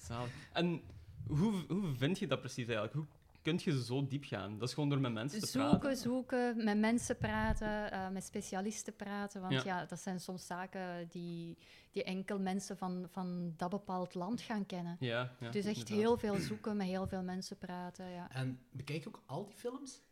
[0.00, 0.30] Zalig.
[0.52, 0.80] En
[1.26, 2.94] hoe, hoe vind je dat precies eigenlijk?
[2.94, 3.06] Hoe
[3.42, 4.58] kun je zo diep gaan?
[4.58, 5.96] Dat is gewoon door met mensen te Zoeken, praten?
[5.98, 9.40] zoeken, met mensen praten, eh, met specialisten praten.
[9.40, 9.62] Want Ja.
[9.64, 9.84] ja.
[9.84, 11.56] dat zijn soms zaken die,
[11.92, 14.96] die enkel mensen van, van dat bepaald land gaan kennen.
[15.00, 15.50] Ja, ja.
[15.50, 15.98] dus echt inderdaad.
[15.98, 18.10] heel veel zoeken, met heel veel mensen praten.
[18.10, 18.30] Ja.
[18.30, 20.02] En bekijk je ook al die films?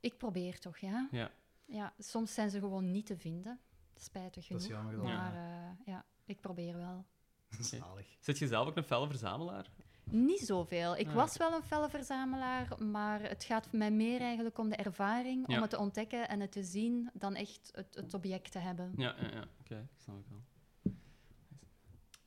[0.00, 1.08] Ik probeer toch, ja.
[1.10, 1.30] Ja.
[1.66, 1.94] Ja.
[1.98, 3.60] Soms zijn ze gewoon niet te vinden.
[3.94, 4.62] Spijtig Dat genoeg.
[4.62, 5.04] is jammer dan.
[5.04, 5.76] Maar ja.
[5.84, 7.06] ja, ik probeer wel.
[7.60, 8.16] Zalig.
[8.20, 9.70] Zit je zelf ook een felle verzamelaar?
[10.10, 10.96] Niet zoveel.
[10.96, 11.14] Ik Ah.
[11.14, 15.54] was wel een felle verzamelaar, maar het gaat mij meer eigenlijk om de ervaring, Ja.
[15.56, 18.92] om het te ontdekken en het te zien, dan echt het, het object te hebben.
[18.96, 19.44] Ja, ja, ja.
[19.60, 20.42] Oké, snap ik wel.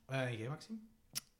[0.06, 0.78] Eh, en jij, Maxime?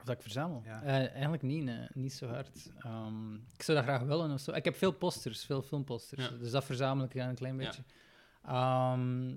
[0.01, 0.63] Of dat ik verzamel?
[0.65, 0.83] Ja.
[0.83, 1.87] Eh, eigenlijk niet, nee.
[1.93, 2.71] niet zo hard.
[2.79, 4.53] Ehm, ik zou dat graag willen of zo.
[4.53, 6.29] Ik heb veel posters, veel filmposters.
[6.29, 6.37] Ja.
[6.37, 7.65] Dus dat verzamel ik een klein Ja.
[7.67, 7.83] beetje.
[8.45, 9.37] Ehm,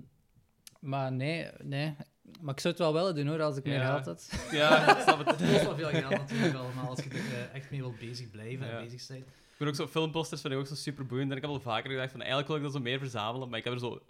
[0.80, 1.96] maar nee, nee.
[2.40, 4.30] Maar ik zou het wel willen doen hoor, als ik meer geld had.
[4.50, 5.28] Ja, ik snap het.
[5.40, 8.30] Het kost wel veel geld natuurlijk allemaal, als je er eh, echt mee wilt bezig
[8.30, 8.72] blijven Ja.
[8.78, 9.18] en bezig zijn.
[9.20, 11.30] Ik ben ook zo filmposters vind ik ook zo super boeiend.
[11.30, 13.58] En ik heb al vaker gedacht van eigenlijk wil ik dat zo meer verzamelen, maar
[13.58, 14.00] ik heb er zo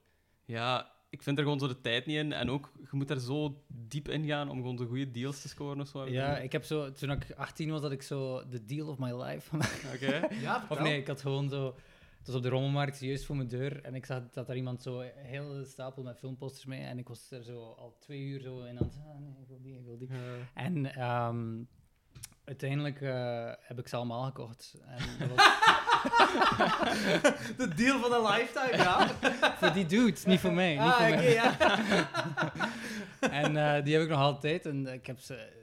[0.45, 3.21] ja, ik vind er gewoon zo de tijd niet in en ook je moet er
[3.21, 6.09] zo diep in gaan om gewoon de goede deals te scoren of zo.
[6.09, 9.13] Ja, ik heb zo, toen ik 18 was, dat ik zo de deal of my
[9.23, 9.57] life.
[9.95, 10.29] Oké.
[10.41, 11.67] Ja, of nee, ik had gewoon zo.
[12.19, 13.83] Het was op de rommelmarkt, juist voor mijn deur.
[13.83, 16.81] En ik zag dat er iemand zo een hele stapel met filmposters mee.
[16.81, 18.99] En ik was er zo al twee uur zo in aan het.
[19.07, 20.09] Ah, nee, ik wil die, ik wil die.
[20.55, 21.63] En ehm,
[22.45, 24.75] uiteindelijk eh, heb ik ze allemaal gekocht.
[24.87, 25.45] En was
[27.57, 29.09] De deal van een lifetime, ja.
[29.59, 30.73] voor die dude, niet voor mij.
[30.73, 31.57] Niet ah, voor oké, ja.
[33.43, 34.67] En eh, die heb ik nog altijd.
[34.67, 35.63] En ik heb ze.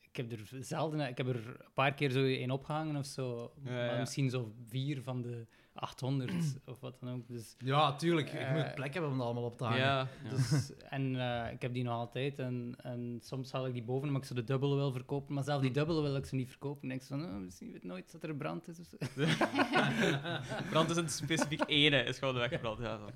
[0.00, 3.52] Ik heb er zelden, ik heb er een paar keer zo in opgehangen of zo.
[3.64, 3.98] Ja, maar ja.
[3.98, 6.32] misschien zo vier van de 800
[6.66, 7.28] of wat dan ook.
[7.28, 8.30] Dus, Ja, tuurlijk.
[8.30, 9.78] Je Eh, moet plek hebben om dat allemaal op te hangen.
[9.80, 10.30] Ja, ja.
[10.30, 12.38] dus, en eh, ik heb die nog altijd.
[12.38, 15.34] En, en soms haal ik die boven omdat ik zo de dubbele wil verkopen.
[15.34, 16.82] Maar zelf die dubbele wil ik ze niet verkopen.
[16.82, 18.96] En ik denk zo van, oh, misschien weet nooit dat er brand is of zo.
[20.70, 22.78] Brand is een specifiek ene, is gewoon weggebrand.
[22.78, 23.08] Ja, zo.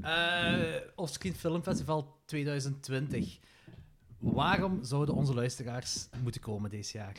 [0.00, 3.38] Eh, Offscreen Film Festival 2020.
[4.18, 7.16] Waarom zouden onze luisteraars moeten komen deze jaar?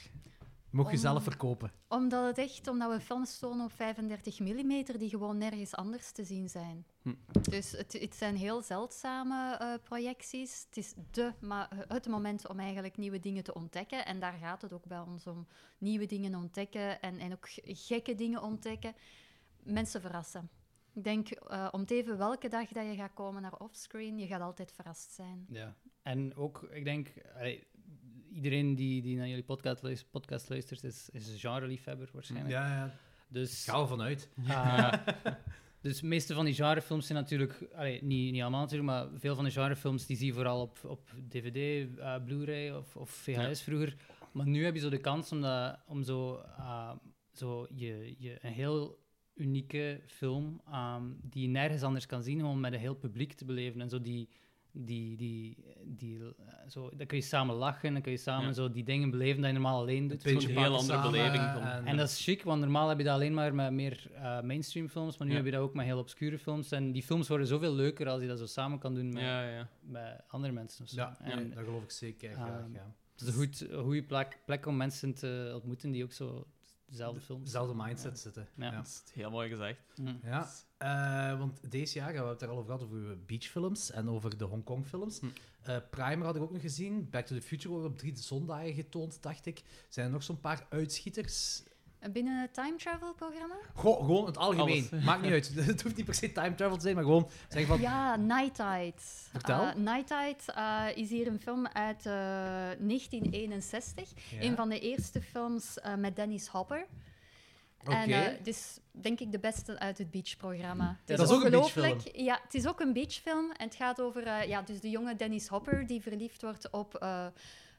[0.72, 1.72] Mocht je Om- zelf verkopen.
[1.88, 6.24] Omdat het echt, omdat we films tonen op 35 mm die gewoon nergens anders te
[6.24, 6.86] zien zijn.
[7.02, 7.14] Hm.
[7.42, 10.66] Dus het, het zijn heel zeldzame eh, projecties.
[10.68, 14.06] Het is de, maar het moment om eigenlijk nieuwe dingen te ontdekken.
[14.06, 15.48] En daar gaat het ook bij ons om.
[15.78, 18.94] Nieuwe dingen ontdekken en, en ook g- gekke dingen ontdekken.
[19.64, 20.50] Mensen verrassen.
[20.94, 24.28] Ik denk, eh, om te even welke dag dat je gaat komen naar offscreen, je
[24.28, 25.46] gaat altijd verrast zijn.
[25.50, 25.76] Ja.
[26.02, 27.68] En ook, ik denk, allee,
[28.34, 32.52] iedereen die, die naar jullie podcast, luistert, podcast luistert, is, is een genre-liefhebber waarschijnlijk.
[32.52, 32.96] Ja, ja.
[33.28, 34.30] Dus, Ga ervan uit.
[34.48, 34.94] ah,
[35.82, 39.36] dus de meeste van die genrefilms zijn natuurlijk, allee, niet, niet allemaal natuurlijk, maar veel
[39.36, 43.62] van de genrefilms die zie je vooral op, op DVD, eh, Blu-ray of, of VHS
[43.62, 43.96] vroeger.
[44.32, 46.92] Maar nu heb je zo de kans om, dat, om zo, ah,
[47.32, 49.00] zo je, je, een heel
[49.36, 53.46] unieke film ehm, die je nergens anders kan zien, gewoon met een heel publiek te
[53.46, 53.82] beleven.
[53.82, 54.30] En zo die,
[54.74, 58.54] die, die, die, eh, zo, dan kun je samen lachen, dan kun je samen Ja.
[58.54, 60.26] zo die dingen beleven dat je normaal alleen doet.
[60.26, 63.14] Een heel andere beleving van- En, En dat is chic, want normaal heb je dat
[63.14, 65.40] alleen maar met meer eh, mainstream films, maar nu Ja.
[65.40, 66.72] heb je dat ook met heel obscure films.
[66.72, 69.50] En die films worden zoveel leuker als je dat zo samen kan doen met, Ja,
[69.50, 69.68] ja.
[69.82, 70.84] met andere mensen.
[70.84, 70.96] Of zo.
[70.96, 72.34] ja, en dat geloof ik zeker.
[72.34, 72.94] graag, ja.
[73.12, 76.48] Het is een, goed, een goede plek, plek om mensen te ontmoeten die ook zo
[76.92, 78.48] dezelfde films Dezelfde mindset zitten.
[78.56, 78.66] Ja.
[78.66, 78.72] Ja.
[78.76, 79.80] Dat is heel mooi gezegd.
[79.96, 80.20] Mm.
[80.24, 84.10] Ja, eh, want deze jaar hebben we het er al over gehad, over beachfilms en
[84.10, 85.20] over de Hongkong-films.
[85.20, 85.28] Hm.
[85.62, 87.10] Eh, Primer had ik ook nog gezien.
[87.10, 89.64] Back to the Future wordt op drie zondagen getoond, dacht ik.
[89.90, 91.64] Zijn er nog zo'n paar uitschieters?
[92.12, 93.56] Binnen het time travel programma?
[93.74, 94.88] Goh, gewoon het algemeen.
[94.92, 95.04] Alles.
[95.04, 95.54] Maakt niet uit.
[95.66, 97.82] Het hoeft niet per se time travel te zijn, maar gewoon zeggen van...
[97.82, 98.94] Ja, Night Tide.
[99.32, 99.62] Vertel.
[99.68, 104.10] Eh, Night Tide eh, is hier een film uit eh, 1961.
[104.30, 104.42] Ja.
[104.42, 106.86] Een van de eerste films eh, met Dennis Hopper.
[107.86, 107.92] Oké.
[107.96, 110.98] En eh, het is denk ik de beste uit het beachprogramma.
[111.06, 112.26] Het dat is ook een ongelooflijk- beachfilm.
[112.26, 113.52] Ja, het is ook een beachfilm.
[113.52, 116.96] En het gaat over eh, ja, dus de jonge Dennis Hopper die verliefd wordt op
[116.96, 117.26] eh,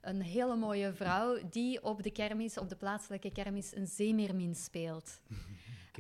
[0.03, 5.21] een hele mooie vrouw die op de kermis, op de plaatselijke kermis, een zeemeermin speelt.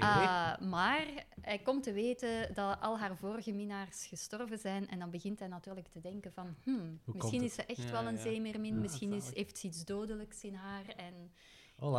[0.00, 1.06] Uh, maar
[1.40, 4.88] hij komt te weten dat al haar vorige minnaars gestorven zijn.
[4.88, 6.54] En dan begint hij natuurlijk te denken van...
[6.62, 8.20] Hmm, misschien is ze echt Ja, wel een ja.
[8.20, 8.80] zeemeermin.
[8.80, 10.84] misschien is, heeft ze iets dodelijks in haar.
[10.86, 11.32] En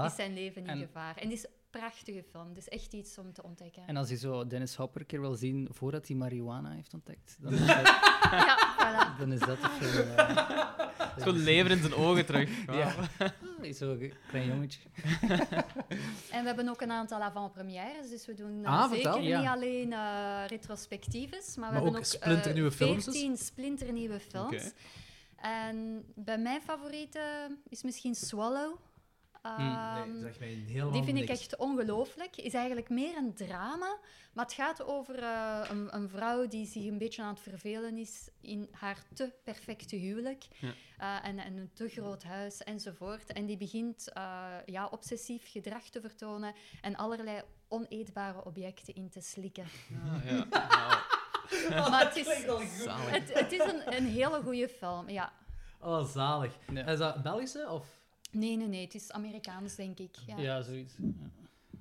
[0.06, 1.18] is zijn leven in En- gevaar.
[1.18, 1.46] En is
[1.80, 2.54] prachtige film.
[2.54, 3.84] Dus echt iets om te ontdekken.
[3.88, 7.38] En als je zo Dennis Hopper een keer wil zien voordat hij marihuana heeft ontdekt,
[7.40, 7.68] dan is dat,
[8.32, 9.20] Ja, voilà.
[9.20, 10.08] dan is dat de film.
[10.18, 11.24] eh.
[11.24, 12.50] Gewoon leven in zijn ogen terug.
[12.72, 12.94] Ja.
[13.20, 14.80] Ah, Zo'n klein jongetje.
[16.32, 19.20] En we hebben ook een aantal avant-premières, dus we doen eh, Ah, zeker vertel.
[19.20, 19.52] niet Ja.
[19.52, 23.14] alleen eh, retrospectives, maar we hebben ook splinternieuwe films dus?
[23.14, 24.56] 14 splinternieuwe films.
[24.56, 24.72] Oké.
[25.36, 28.76] En bij mijn favoriete is misschien Swallow.
[29.44, 32.38] Ehm, nee, zeg mij helemaal die vind ik echt ongelooflijk.
[32.38, 33.98] Is eigenlijk meer een drama,
[34.34, 37.98] maar het gaat over eh, een, een vrouw die zich een beetje aan het vervelen
[37.98, 40.74] is in haar te perfecte huwelijk Ja.
[40.98, 43.34] Eh, en, en een te groot huis enzovoort.
[43.34, 49.22] En die begint eh, ja, obsessief gedrag te vertonen en allerlei oneetbare objecten in te
[49.22, 49.66] slikken.
[50.06, 50.48] Ah, ja.
[50.50, 51.90] Wauw.
[51.90, 52.28] maar het is,
[52.88, 55.34] het, het is een, een hele goede film, ja.
[55.80, 56.54] Oh, zalig.
[56.74, 56.86] Ja.
[56.86, 57.70] Is dat Belgische?
[57.70, 58.03] Of?
[58.34, 60.16] Nee, nee, nee, het is Amerikaans, denk ik.
[60.28, 60.38] Ja.
[60.38, 60.94] Ja, zoiets.
[60.98, 61.32] Ja.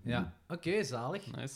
[0.03, 0.37] Ja.
[0.49, 1.37] Oké, zalig.
[1.37, 1.55] Nice.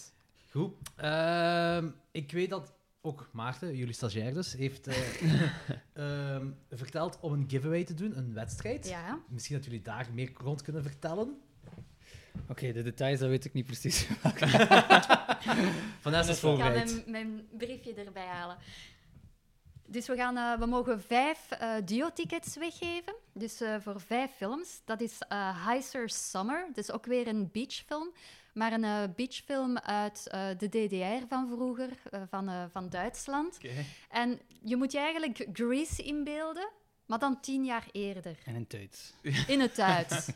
[0.51, 0.73] Goed.
[0.97, 4.97] Ehm, ik weet dat ook Maarten, jullie stagiair dus, heeft eh,
[5.93, 8.89] ehm, verteld om een giveaway te doen, een wedstrijd.
[8.89, 9.19] Ja.
[9.29, 11.41] Misschien dat jullie daar meer rond kunnen vertellen.
[12.49, 14.03] Oké, de details, dat weet ik niet precies.
[16.01, 18.57] Vanessa is Ik ga mijn briefje erbij halen.
[19.97, 23.15] Dus we, gaan, eh, we mogen vijf eh duo-tickets weggeven.
[23.33, 24.81] Dus eh, voor vijf films.
[24.85, 26.67] Dat is eh Heiser Summer.
[26.75, 28.13] Dus ook weer een beachfilm.
[28.55, 31.89] Maar een eh, beachfilm uit eh, de DDR van vroeger,
[32.31, 33.55] van, eh, van Duitsland.
[33.57, 33.71] Oké.
[34.11, 36.69] En je moet je eigenlijk Grease inbeelden,
[37.07, 38.37] maar dan tien jaar eerder.
[38.45, 39.13] En een Duits.
[39.53, 40.27] In het Duits.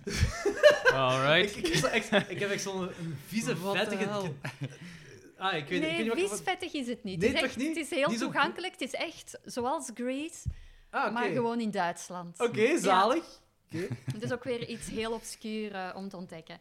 [0.92, 1.56] Alright.
[1.56, 4.32] Ik, ik, ik, echt- ik heb echt zo'n een vieze, vettige...
[5.40, 6.28] Ah, ik weet, ik weet nee, wat ik...
[6.28, 7.18] viesvettig is het niet.
[7.18, 7.76] Nee, het, is toch echt, niet?
[7.76, 8.72] het is heel toegankelijk.
[8.72, 10.48] Het is echt zoals Grease,
[10.90, 12.40] Ah, maar gewoon in Duitsland.
[12.40, 13.24] Oké, zalig.
[14.12, 16.58] Het is ook weer iets heel obscuur eh, om te ontdekken.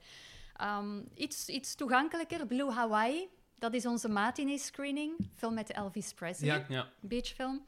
[0.56, 3.28] Ehm, iets, iets toegankelijker, Blue Hawaii.
[3.56, 5.14] Dat is onze matinee-screening.
[5.36, 6.48] Film met Elvis Presley.
[6.48, 6.66] Ja.
[6.70, 6.88] Ja.
[7.00, 7.66] Beachfilm.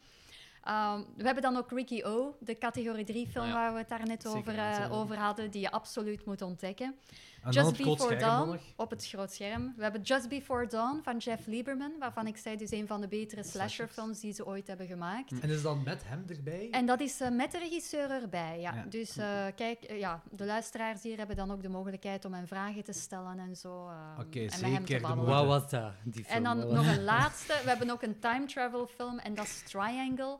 [0.63, 3.53] Ehm, we hebben dan ook Ricky O, de categorie 3 film ja.
[3.53, 4.91] waar we het daar net over, zeker.
[4.91, 6.95] over hadden, die je absoluut moet ontdekken.
[7.41, 8.59] En Just Before Dawn, nog.
[8.75, 9.73] op het groot scherm.
[9.75, 13.07] We hebben Just Before Dawn van Jeff Lieberman, waarvan ik zei, dus een van de
[13.07, 15.39] betere slasherfilms die ze ooit hebben gemaakt.
[15.39, 16.67] En is dan met hem erbij?
[16.71, 18.73] En dat is eh, met de regisseur erbij, ja.
[18.73, 18.85] Ja.
[18.89, 22.47] Dus eh, kijk, eh, ja, de luisteraars hier hebben dan ook de mogelijkheid om hem
[22.47, 23.89] vragen te stellen en zo.
[24.19, 25.25] Oké, en met zeker hem te de babbelen.
[25.25, 25.91] Wat was dat?
[26.03, 26.37] Die film?
[26.37, 27.53] En dan nog een laatste.
[27.63, 30.39] We hebben ook een time travel film en dat is Triangle.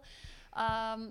[0.53, 1.01] Ehm,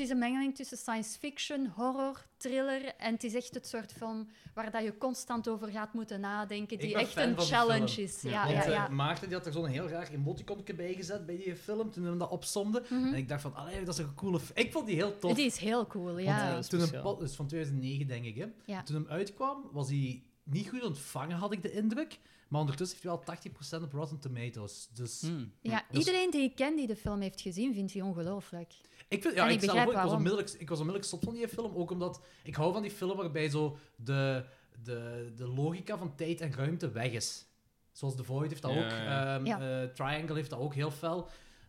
[0.00, 2.94] het is een mengeling tussen science fiction, horror, thriller.
[2.96, 6.78] En het is echt het soort film waar dat je constant over gaat moeten nadenken.
[6.78, 8.22] Die echt een challenge is.
[8.22, 8.88] Ja, Want ja, eh, ja.
[8.88, 12.16] Maarten die had er zo'n heel raar emoticonnetje bij gezet bij die film, toen hij
[12.16, 12.82] dat opsomde.
[12.90, 14.58] En ik dacht van, allee, dat is een coole film.
[14.66, 15.34] Ik vond die heel tof.
[15.34, 16.46] Die is heel cool, Want, ja.
[16.46, 18.46] eh, dat is toen pot, dus van 2009 denk ik, hè.
[18.64, 18.82] Ja.
[18.82, 22.18] Toen hem uitkwam, was hij niet goed ontvangen, had ik de indruk.
[22.48, 24.88] Maar ondertussen heeft hij wel 80% op Rotten Tomatoes.
[24.92, 25.52] Dus Hmm.
[25.60, 28.72] Ja, Dus- iedereen die ik ken die de film heeft gezien, vindt die ongelooflijk.
[29.10, 31.74] Ik, vind, ja, ik ik, zelf was onmiddellijk, ik was onmiddellijk zot van die film,
[31.74, 34.44] ook omdat ik hou van die film waarbij zo de,
[34.82, 37.46] de, de logica van tijd en ruimte weg is.
[37.92, 38.90] Zoals The Void heeft dat Ja, ook.
[38.90, 39.34] ja.
[39.36, 39.82] ehm, Ja.
[39.82, 41.28] eh, Triangle heeft dat ook heel fel.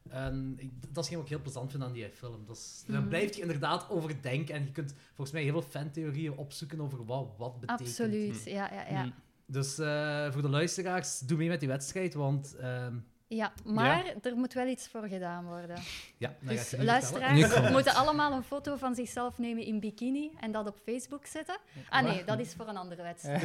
[0.09, 2.45] En ik, dat is geen wat ik heel plezant vind aan die film.
[2.45, 3.09] Dat is, Daar Mhm.
[3.09, 4.55] blijf je inderdaad over denken.
[4.55, 7.87] En je kunt volgens mij heel veel fantheorieën opzoeken over wat wat betekent.
[7.89, 9.01] Absoluut, ja, ja, ja.
[9.01, 9.13] Hmm.
[9.45, 12.95] Dus eh, voor de luisteraars, doe mee met die wedstrijd, want ehm,
[13.35, 15.75] Ja, maar er moet wel iets voor gedaan worden.
[16.17, 20.67] ja, ga Dus luisteraars moeten allemaal een foto van zichzelf nemen in bikini en dat
[20.67, 21.57] op Facebook zetten.
[21.89, 23.41] Ah nee, dat is voor een andere wedstrijd.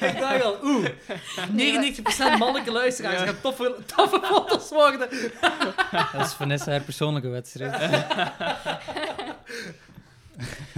[0.00, 5.08] Ik dacht al, oeh, 99% mannelijke luisteraars gaan toffe, toffe foto's worden.
[6.12, 7.80] Dat is Vanessa haar persoonlijke wedstrijd.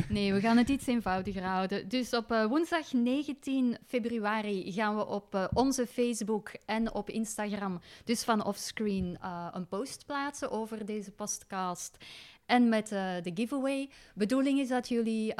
[0.08, 1.88] Nee, we gaan het iets eenvoudiger houden.
[1.88, 7.80] Dus op eh, woensdag 19 februari gaan we op eh, onze Facebook en op Instagram,
[8.04, 11.96] dus van offscreen, eh, een post plaatsen over deze podcast.
[12.46, 13.90] En met de giveaway.
[14.14, 15.34] Bedoeling is dat jullie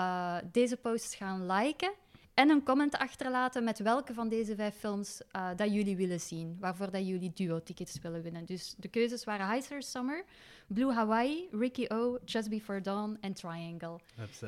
[0.53, 1.93] deze post gaan liken
[2.35, 6.57] en een comment achterlaten met welke van deze vijf films eh, dat jullie willen zien,
[6.61, 8.45] waarvoor dat jullie duo-tickets willen winnen.
[8.45, 10.24] Dus de keuzes waren Heiser Summer,
[10.66, 13.99] Blue Hawaii, Ricky O, Just Before Dawn en Triangle.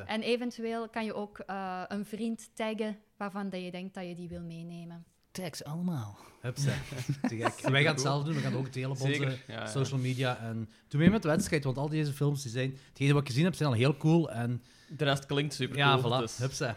[0.07, 4.14] En eventueel kan je ook eh, een vriend taggen waarvan dat je denkt dat je
[4.14, 5.05] die wil meenemen.
[5.30, 6.18] Tags allemaal.
[6.41, 6.72] Hupsa.
[7.28, 7.61] Te gek.
[7.62, 9.43] En wij gaan het zelf doen, we gaan het ook delen op onze Zeker.
[9.47, 9.66] Ja, ja.
[9.66, 10.39] social media.
[10.39, 13.28] En doe mee met de wedstrijd, want al deze films, die zijn, hetgene wat ik
[13.28, 14.30] gezien heb, zijn al heel cool.
[14.30, 16.76] En De rest klinkt super ja, voilà, dus- hupsa.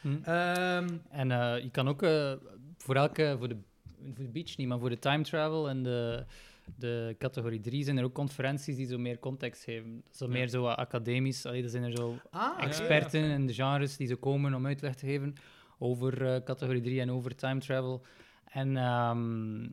[0.00, 0.08] Hm.
[0.22, 2.32] Ehm, En eh, je kan ook eh,
[2.76, 3.56] voor elke, voor de,
[4.14, 6.24] voor de beach niet, maar voor de time travel en de,
[6.76, 10.02] de categorie 3 zijn er ook conferenties die zo meer context geven.
[10.10, 10.30] Zo Ja.
[10.30, 11.46] meer zo academisch.
[11.46, 14.94] Allee, er zijn er zo ah, experten in de genres die zo komen om uitleg
[14.94, 15.34] te geven.
[15.78, 18.02] over eh, categorie 3 en over time travel.
[18.44, 19.66] En ehm,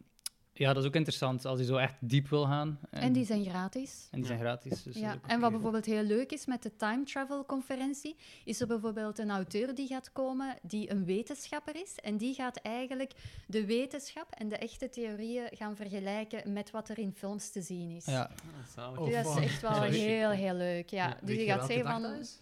[0.57, 2.79] ja, dat is ook interessant als je zo echt diep wil gaan.
[2.89, 4.07] En die zijn gratis.
[4.11, 4.83] en die zijn gratis.
[4.83, 8.67] Dus Ja, en wat bijvoorbeeld heel leuk is met de time travel conferentie, is er
[8.67, 11.95] bijvoorbeeld een auteur die gaat komen die een wetenschapper is.
[12.03, 13.11] En die gaat eigenlijk
[13.47, 17.89] de wetenschap en de echte theorieën gaan vergelijken met wat er in films te zien
[17.91, 18.05] is.
[18.05, 18.29] Ja.
[18.77, 19.43] Oh, Dus dat is fuck.
[19.43, 19.97] echt wel Sorry.
[19.97, 20.89] heel, heel leuk.
[20.89, 21.17] Ja.
[21.23, 22.01] Dus je je gaat zeggen van...
[22.01, 22.39] dat is?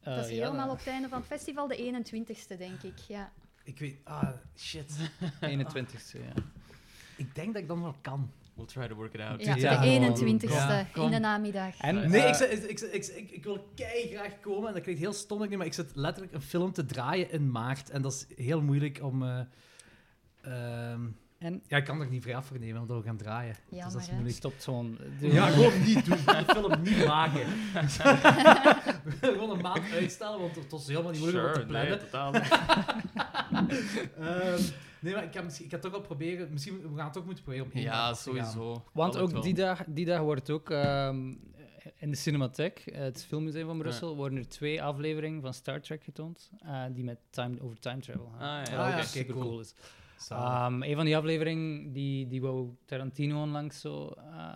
[0.00, 2.98] eh, Dat is ja, helemaal op het einde van het festival, de 21ste, denk ik.
[3.08, 3.32] Ja.
[3.64, 3.96] Ik weet...
[4.04, 4.92] Ah, shit.
[5.40, 6.42] 21ste, ja.
[7.20, 8.30] Ik denk dat ik dan wel kan.
[8.54, 9.44] We'll try to work it out.
[9.44, 10.40] Ja, Ja, de gewoon.
[10.40, 11.04] 21ste Ja, kom.
[11.04, 11.76] in de namiddag.
[11.80, 15.56] En, Nee, ik, ik, ik, ik, wil kei graag komen en dat klinkt heel stom,
[15.56, 18.98] maar ik zit letterlijk een film te draaien in maart en dat is heel moeilijk
[19.02, 19.22] om...
[19.22, 19.40] eh,
[20.42, 21.00] ehm,
[21.38, 23.54] en ja, ik kan er niet vrij af voor nemen, omdat we gaan draaien.
[23.68, 24.12] dus Jammer, dat is hè?
[24.12, 24.36] moeilijk.
[24.36, 24.98] stopt gewoon.
[25.20, 26.18] Ja, gewoon niet doen.
[26.24, 27.40] De film niet maken.
[29.04, 31.72] We willen gewoon een maand uitstellen, want het was helemaal niet moeilijk om te Sure,
[31.72, 32.10] nee, plannen.
[32.10, 32.48] totaal niet.
[35.00, 36.52] Nee, maar ik ga, ik ga toch wel proberen...
[36.52, 38.46] Misschien, we gaan het toch moeten proberen om één dag Ja, af te gaan.
[38.52, 38.84] sowieso.
[38.92, 39.40] Want ook wel.
[39.42, 41.28] die dag, die dag wordt ook ehm,
[41.96, 46.50] in de Cinematheek, het filmmuseum van Brussel, worden er twee afleveringen van Star Trek getoond,
[46.58, 48.60] eh, die met time, over time travel gaan.
[48.60, 49.00] Ah, ja, Wat ook oké.
[49.00, 49.46] echt super Cool.
[49.46, 49.74] cool is.
[50.16, 50.48] Zalig.
[50.72, 54.08] Ehm, een van die afleveringen, die, die wou Tarantino onlangs zo...
[54.08, 54.52] eh,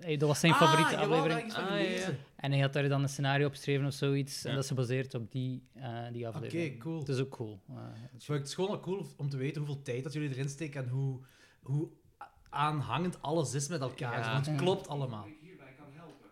[0.00, 1.50] eh, dat was zijn Ah, favoriete jawel, aflevering.
[1.52, 2.10] ik Ah, ja, gelezen.
[2.12, 2.18] ja.
[2.36, 4.44] En hij had daar dan een scenario opgeschreven of zoiets.
[4.44, 6.70] En dat is gebaseerd op die, eh, die aflevering.
[6.70, 6.98] Oké, cool.
[6.98, 7.60] Het is ook cool.
[8.12, 10.82] Dus het is gewoon wel cool om te weten hoeveel tijd dat jullie erin steken
[10.84, 11.20] en hoe,
[11.62, 11.88] hoe
[12.50, 14.18] aanhangend alles is met elkaar.
[14.18, 14.32] Ja.
[14.32, 15.26] Want het klopt allemaal.
[15.26, 16.26] Ik hierbij kan helpen.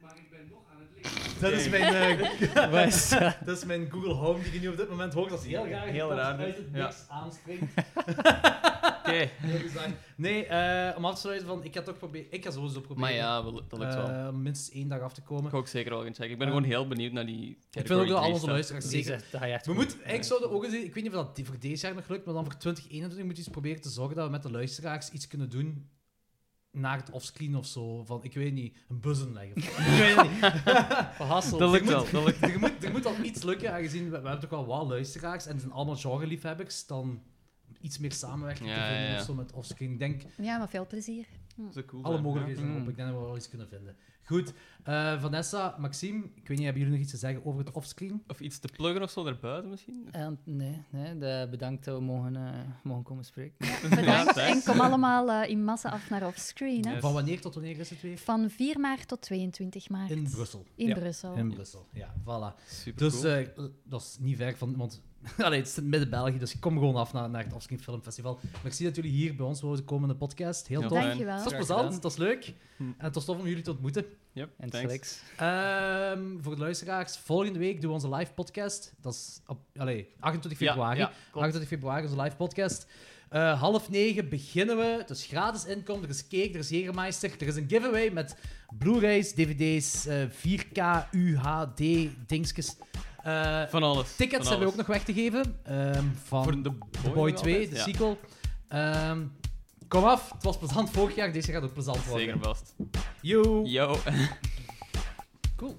[0.00, 1.40] Maar ik ben nog aan het.
[1.40, 3.36] Dat is mijn, eh, dat?
[3.46, 5.30] dat is mijn Google Home die je nu op dit moment hoort.
[5.30, 6.64] Dat is heel graag Heel dat raar, uit dit.
[6.64, 6.84] het Ja.
[6.84, 7.72] niks aanspringt.
[9.10, 9.30] Oké.
[10.16, 13.00] Nee, eh, om af te sluiten van, ik ga toch proberen, ik ga sowieso proberen
[13.00, 14.08] Maar ja, wel- dat lukt wel.
[14.08, 15.50] eh, om minstens één dag af te Ik komen.
[15.50, 16.30] ga ook zeker wel gaan checken.
[16.30, 17.58] Ik ben Eh, gewoon heel benieuwd naar die.
[17.72, 18.54] Ik wil ook dat al onze luisteren.
[18.54, 19.80] luisteraars zeker zegt, dat ga je echt We goed.
[19.86, 22.08] moeten, ik zou er ook eens, ik weet niet of dat voor deze jaar nog
[22.08, 24.50] lukt, maar dan voor 2021 moeten we eens proberen te zorgen dat we met de
[24.50, 25.88] luisteraars iets kunnen doen
[26.72, 28.04] naar het offscreen of zo.
[28.04, 29.56] Van, ik weet niet, een buzzen leggen.
[29.62, 30.40] ik weet het niet.
[31.58, 32.06] Dat lukt moet- wel.
[32.10, 32.42] Dat lukt.
[32.42, 35.44] er, moet, er moet al iets lukken, aangezien we, we hebben toch wel wat luisteraars
[35.46, 37.22] en het zijn allemaal genre-liefhebbers, dan
[37.80, 39.18] iets meer samenwerking Ja, te vinden ja, ja.
[39.18, 39.92] of zo met offscreen.
[39.92, 41.26] Ik denk, Ja, maar veel plezier.
[41.74, 42.04] Zo cool.
[42.04, 42.82] alle mogelijkheden zijn Mm.
[42.82, 42.88] op.
[42.88, 43.96] Ik denk dat we wel iets kunnen vinden.
[44.24, 44.52] Goed,
[44.84, 48.08] eh, Vanessa, Maxime, ik weet niet, hebben jullie nog iets te zeggen over het offscreen?
[48.10, 48.20] ja.
[48.26, 50.08] Of iets te pluggen of zo daarbuiten misschien?
[50.12, 53.56] Eh, nee, nee de, bedankt dat we mogen, eh, mogen komen spreken.
[53.90, 54.66] Bedankt thanks.
[54.66, 56.82] en kom allemaal eh, in massa af naar offscreen.
[56.82, 57.00] Yes.
[57.00, 58.18] Van wanneer tot wanneer is het weer?
[58.18, 60.10] Van 4 maart tot 22 maart.
[60.10, 60.66] In Brussel.
[60.74, 60.94] In Ja.
[60.94, 61.34] Brussel.
[61.34, 62.64] In Brussel, ja, voilà.
[62.68, 63.32] Super Dus cool.
[63.34, 64.76] eh, dat is niet ver van...
[64.76, 65.02] Want
[65.38, 68.38] allee, het is midden België, dus kom gewoon af naar, naar het Offscreen Film Festival.
[68.62, 70.66] Merci dat jullie hier bij ons wilden komen in de podcast.
[70.66, 70.90] Heel tof.
[71.02, 71.34] Dankjewel.
[71.34, 72.54] Het was plezant, het was leuk.
[72.76, 72.82] Hm.
[72.82, 74.04] En het was tof om jullie te ontmoeten.
[74.32, 75.20] Yep, En thanks.
[75.36, 78.94] Ehm, voor de luisteraars, volgende week doen we onze live podcast.
[79.00, 80.98] Dat is op, allee, 28 Ja, februari.
[80.98, 81.46] ja, klopt.
[81.46, 82.86] 28 februari, onze live podcast.
[83.28, 84.82] Eh, half negen beginnen we.
[84.98, 86.02] Het is gratis inkom.
[86.02, 87.30] Er is cake, er is Jägermeister.
[87.38, 88.36] Er is een giveaway met
[88.78, 92.76] Blu-rays, DVD's, eh 4K, UHD, dingetjes.
[93.26, 94.16] Uh, van alles.
[94.16, 95.60] Tickets hebben we ook nog weg te geven.
[95.70, 96.72] Um, van Voor de
[97.14, 97.82] Boy, 2, de ja.
[97.82, 98.18] sequel.
[98.74, 99.32] Um,
[99.88, 102.26] kom af, het was plezant vorig jaar, deze gaat ook plezant worden.
[102.26, 102.74] Zeker vast.
[103.20, 103.62] Yo.
[103.64, 103.96] Yo.
[105.56, 105.76] cool.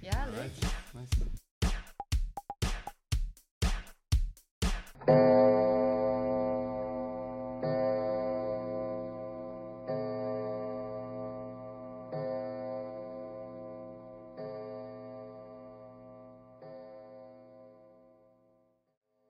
[0.00, 0.50] Ja, leuk.
[0.92, 1.26] Nice.